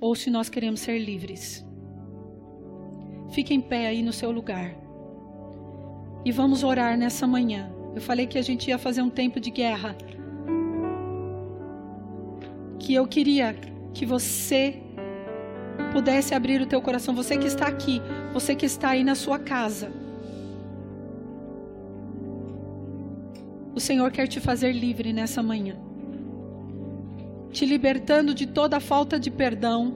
[0.00, 1.66] ou se nós queremos ser livres.
[3.32, 4.76] Fique em pé aí no seu lugar.
[6.24, 7.68] E vamos orar nessa manhã.
[7.96, 9.96] Eu falei que a gente ia fazer um tempo de guerra.
[12.78, 13.54] Que eu queria
[13.92, 14.84] que você
[15.98, 18.00] pudesse abrir o teu coração, você que está aqui,
[18.32, 19.90] você que está aí na sua casa.
[23.74, 25.74] O Senhor quer te fazer livre nessa manhã.
[27.50, 29.92] Te libertando de toda falta de perdão,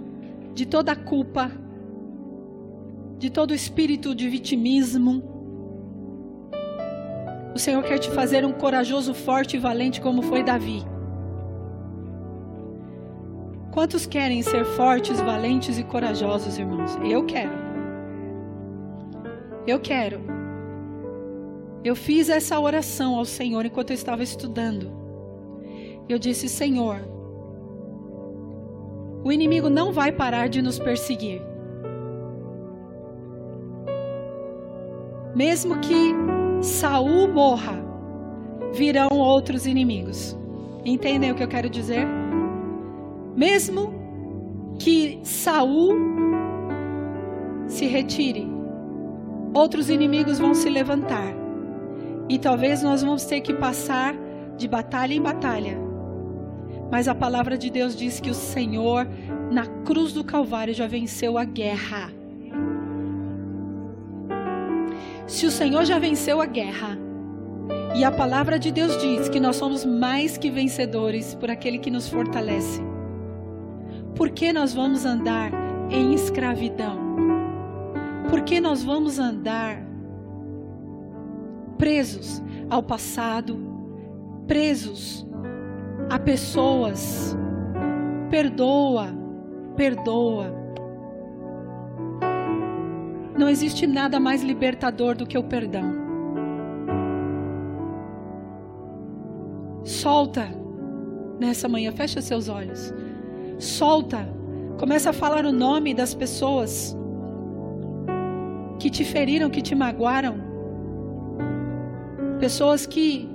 [0.53, 1.53] de toda culpa,
[3.17, 5.23] de todo espírito de vitimismo.
[7.55, 10.83] O Senhor quer te fazer um corajoso, forte e valente como foi Davi.
[13.73, 16.95] Quantos querem ser fortes, valentes e corajosos, irmãos?
[17.03, 17.53] Eu quero.
[19.67, 20.21] Eu quero.
[21.83, 24.93] Eu fiz essa oração ao Senhor enquanto eu estava estudando.
[26.07, 27.01] Eu disse: Senhor,
[29.25, 31.41] o inimigo não vai parar de nos perseguir.
[35.35, 36.13] Mesmo que
[36.61, 37.83] Saul morra,
[38.75, 40.37] virão outros inimigos.
[40.85, 42.07] Entendem o que eu quero dizer?
[43.37, 45.95] Mesmo que Saul
[47.67, 48.47] se retire,
[49.55, 51.35] outros inimigos vão se levantar.
[52.29, 54.15] E talvez nós vamos ter que passar
[54.57, 55.79] de batalha em batalha.
[56.91, 59.09] Mas a palavra de Deus diz que o Senhor,
[59.51, 62.13] na cruz do Calvário, já venceu a guerra.
[65.27, 66.99] Se o Senhor já venceu a guerra,
[67.95, 71.91] e a palavra de Deus diz que nós somos mais que vencedores por aquele que
[71.91, 72.83] nos fortalece,
[74.15, 75.51] por que nós vamos andar
[75.91, 76.99] em escravidão?
[78.29, 79.83] Por que nós vamos andar
[81.79, 83.59] presos ao passado,
[84.47, 85.27] presos
[86.11, 87.37] a pessoas?
[88.31, 89.09] Perdoa,
[89.77, 90.63] perdoa.
[93.39, 96.03] Não existe nada mais libertador do que o perdão.
[99.85, 100.49] Solta
[101.41, 102.95] nessa manhã, fecha seus olhos.
[103.63, 104.29] Solta.
[104.77, 106.97] Começa a falar o nome das pessoas
[108.81, 110.35] que te feriram, que te magoaram.
[112.41, 113.29] Pessoas que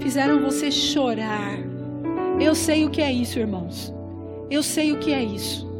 [0.00, 1.58] fizeram você chorar.
[2.40, 3.92] Eu sei o que é isso, irmãos.
[4.50, 5.70] Eu sei o que é isso.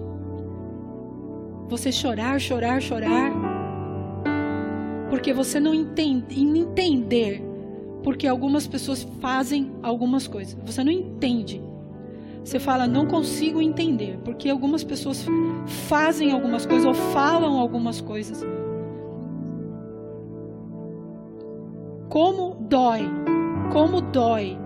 [1.71, 3.33] Você chorar, chorar, chorar.
[5.09, 7.43] Porque você não entende, entender
[8.03, 10.59] porque algumas pessoas fazem algumas coisas.
[10.67, 11.72] Você não entende.
[12.45, 15.25] Você fala, não consigo entender, porque algumas pessoas
[15.89, 18.45] fazem algumas coisas ou falam algumas coisas.
[22.09, 23.09] Como dói,
[23.73, 24.59] como dói.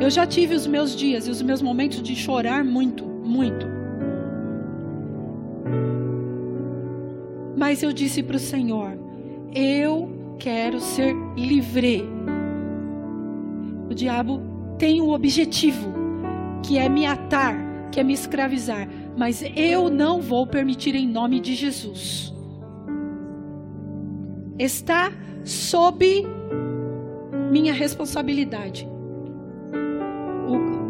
[0.00, 3.66] Eu já tive os meus dias e os meus momentos de chorar muito, muito.
[7.56, 8.98] Mas eu disse para o Senhor:
[9.54, 12.04] eu quero ser livre.
[13.88, 15.92] O diabo tem um objetivo,
[16.62, 17.56] que é me atar,
[17.90, 22.32] que é me escravizar, mas eu não vou permitir em nome de Jesus.
[24.58, 25.12] Está
[25.44, 26.26] sob
[27.50, 28.88] minha responsabilidade.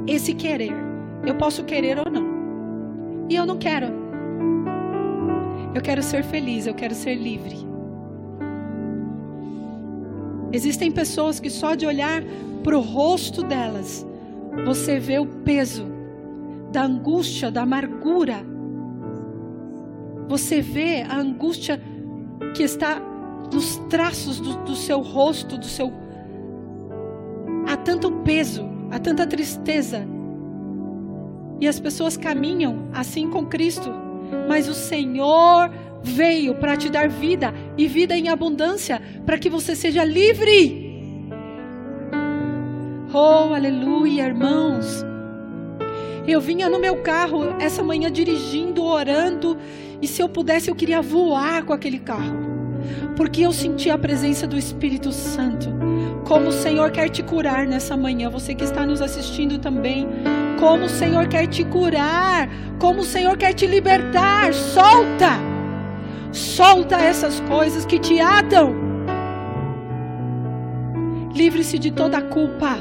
[0.07, 0.73] Esse querer.
[1.25, 3.27] Eu posso querer ou não.
[3.29, 3.87] E eu não quero.
[5.75, 7.72] Eu quero ser feliz, eu quero ser livre.
[10.53, 12.23] Existem pessoas que só de olhar
[12.63, 14.07] para o rosto delas,
[14.65, 15.87] você vê o peso
[16.71, 18.45] da angústia, da amargura.
[20.29, 21.81] Você vê a angústia
[22.55, 23.01] que está
[23.53, 25.93] nos traços do, do seu rosto, do seu.
[27.67, 30.07] Há tanto peso, há tanta tristeza.
[31.61, 33.91] E as pessoas caminham assim com Cristo,
[34.49, 35.71] mas o Senhor
[36.03, 40.91] veio para te dar vida e vida em abundância, para que você seja livre.
[43.13, 45.05] Oh, aleluia, irmãos.
[46.27, 49.59] Eu vinha no meu carro essa manhã dirigindo, orando,
[50.01, 52.53] e se eu pudesse eu queria voar com aquele carro.
[53.17, 55.69] Porque eu senti a presença do Espírito Santo.
[56.25, 60.09] Como o Senhor quer te curar nessa manhã, você que está nos assistindo também.
[60.59, 62.49] Como o Senhor quer te curar,
[62.79, 64.55] como o Senhor quer te libertar.
[64.55, 65.52] Solta!
[66.33, 68.75] Solta essas coisas que te atam.
[71.35, 72.77] Livre-se de toda a culpa.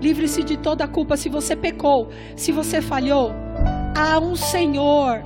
[0.00, 1.16] Livre-se de toda a culpa.
[1.16, 3.32] Se você pecou, se você falhou,
[3.96, 5.22] há um Senhor.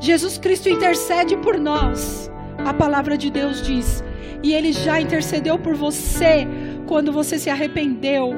[0.00, 2.30] Jesus Cristo intercede por nós.
[2.64, 4.02] A palavra de Deus diz.
[4.42, 6.46] E Ele já intercedeu por você
[6.86, 8.30] quando você se arrependeu.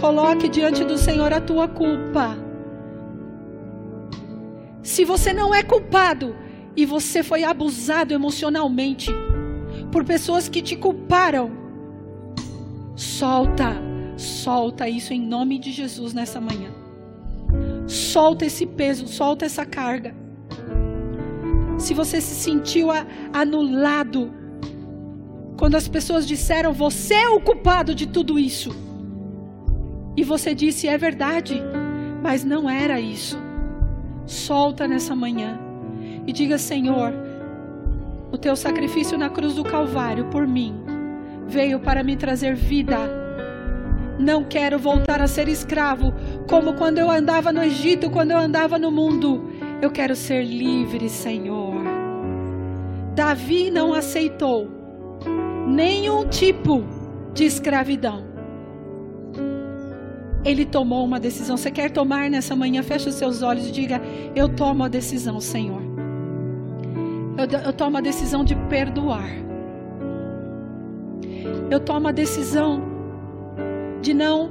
[0.00, 2.47] Coloque diante do Senhor a tua culpa.
[4.88, 6.34] Se você não é culpado
[6.76, 9.10] e você foi abusado emocionalmente
[9.92, 11.50] por pessoas que te culparam,
[12.96, 16.72] solta Solta isso em nome de Jesus nessa manhã.
[17.86, 20.12] Solta esse peso, solta essa carga.
[21.78, 22.88] Se você se sentiu
[23.32, 24.32] anulado,
[25.56, 28.74] quando as pessoas disseram você é o culpado de tudo isso,
[30.16, 31.62] e você disse é verdade,
[32.20, 33.38] mas não era isso.
[34.28, 35.58] Solta nessa manhã
[36.24, 37.12] e diga: Senhor,
[38.30, 40.76] o teu sacrifício na cruz do Calvário por mim
[41.48, 43.26] veio para me trazer vida
[44.18, 46.12] não quero voltar a ser escravo,
[46.48, 49.48] como quando eu andava no Egito, quando eu andava no mundo.
[49.80, 51.76] Eu quero ser livre, Senhor.
[53.14, 54.68] Davi não aceitou
[55.68, 56.84] nenhum tipo
[57.32, 58.27] de escravidão.
[60.44, 61.56] Ele tomou uma decisão.
[61.56, 62.82] Você quer tomar nessa manhã?
[62.82, 64.00] Feche os seus olhos e diga:
[64.34, 65.82] Eu tomo a decisão, Senhor.
[67.36, 69.28] Eu, eu tomo a decisão de perdoar.
[71.70, 72.82] Eu tomo a decisão
[74.00, 74.50] de não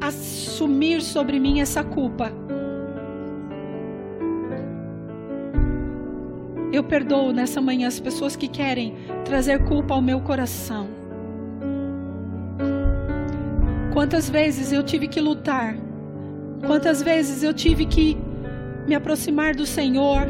[0.00, 2.32] assumir sobre mim essa culpa.
[6.72, 8.94] Eu perdoo nessa manhã as pessoas que querem
[9.24, 11.01] trazer culpa ao meu coração.
[14.02, 15.76] Quantas vezes eu tive que lutar,
[16.66, 18.18] quantas vezes eu tive que
[18.84, 20.26] me aproximar do Senhor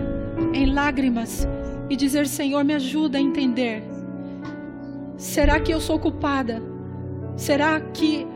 [0.53, 1.49] em lágrimas,
[1.89, 3.83] e dizer: Senhor, me ajuda a entender.
[5.17, 6.63] Será que eu sou culpada?
[7.35, 8.27] Será que,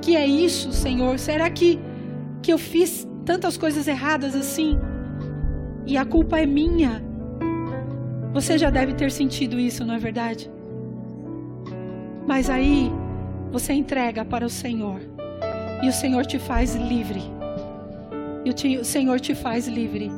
[0.00, 1.18] que é isso, Senhor?
[1.18, 1.80] Será que,
[2.40, 4.78] que eu fiz tantas coisas erradas assim?
[5.84, 7.02] E a culpa é minha?
[8.32, 10.48] Você já deve ter sentido isso, não é verdade?
[12.28, 12.92] Mas aí
[13.54, 15.00] você entrega para o Senhor
[15.80, 17.22] e o Senhor te faz livre.
[18.44, 20.10] E o Senhor te faz livre.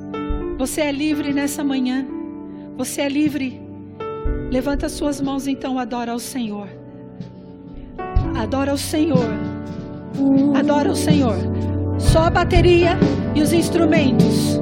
[0.57, 2.07] Você é livre nessa manhã.
[2.79, 3.61] Você é livre.
[4.51, 6.67] Levanta suas mãos então, adora ao Senhor.
[8.39, 9.29] Adora o Senhor.
[10.59, 11.37] Adora o Senhor.
[11.99, 12.97] Só a bateria
[13.35, 14.59] e os instrumentos.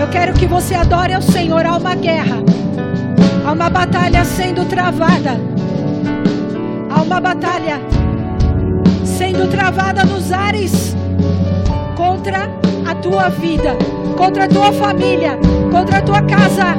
[0.00, 1.66] Eu quero que você adore ao Senhor.
[1.66, 2.38] Há uma guerra.
[3.46, 5.53] Há uma batalha sendo travada.
[7.06, 7.80] Uma batalha
[9.04, 10.96] sendo travada nos ares
[11.96, 12.50] contra
[12.86, 13.76] a tua vida,
[14.16, 15.38] contra a tua família,
[15.70, 16.74] contra a tua casa.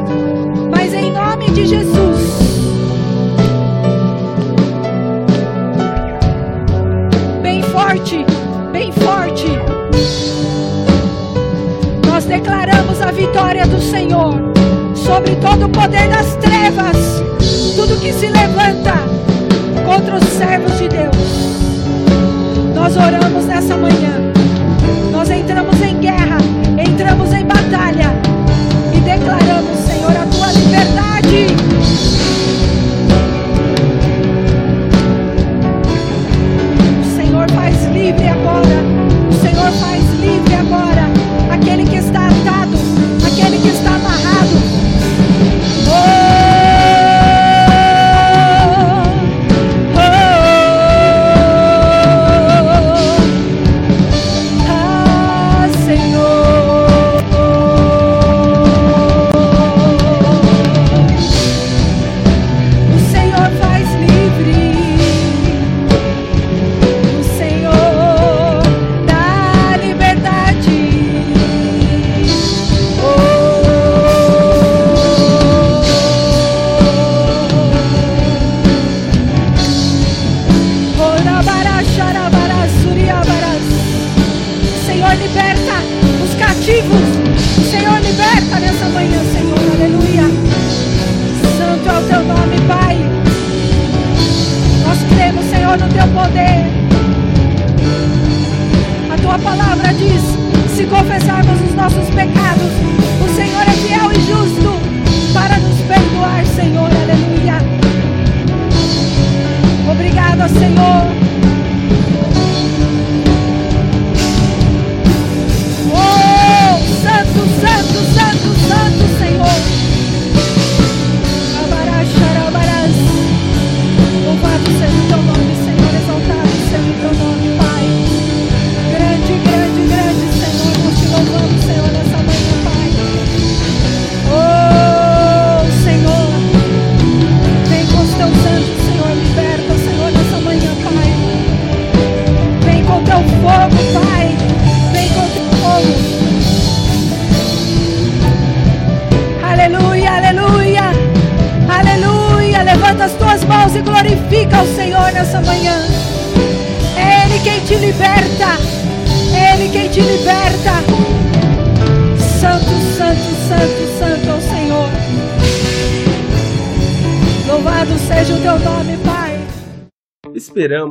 [0.69, 2.19] Mas em nome de Jesus.
[7.41, 8.25] Bem forte,
[8.71, 9.47] bem forte.
[12.07, 14.55] Nós declaramos a vitória do Senhor
[14.95, 17.21] sobre todo o poder das trevas,
[17.75, 18.93] tudo que se levanta
[19.95, 21.15] contra os servos de Deus.
[22.73, 24.33] Nós oramos nessa manhã.
[25.09, 26.37] Nós entramos em guerra,
[26.77, 28.13] entramos em batalha
[28.93, 31.74] e declaramos, Senhor, a tua liberdade.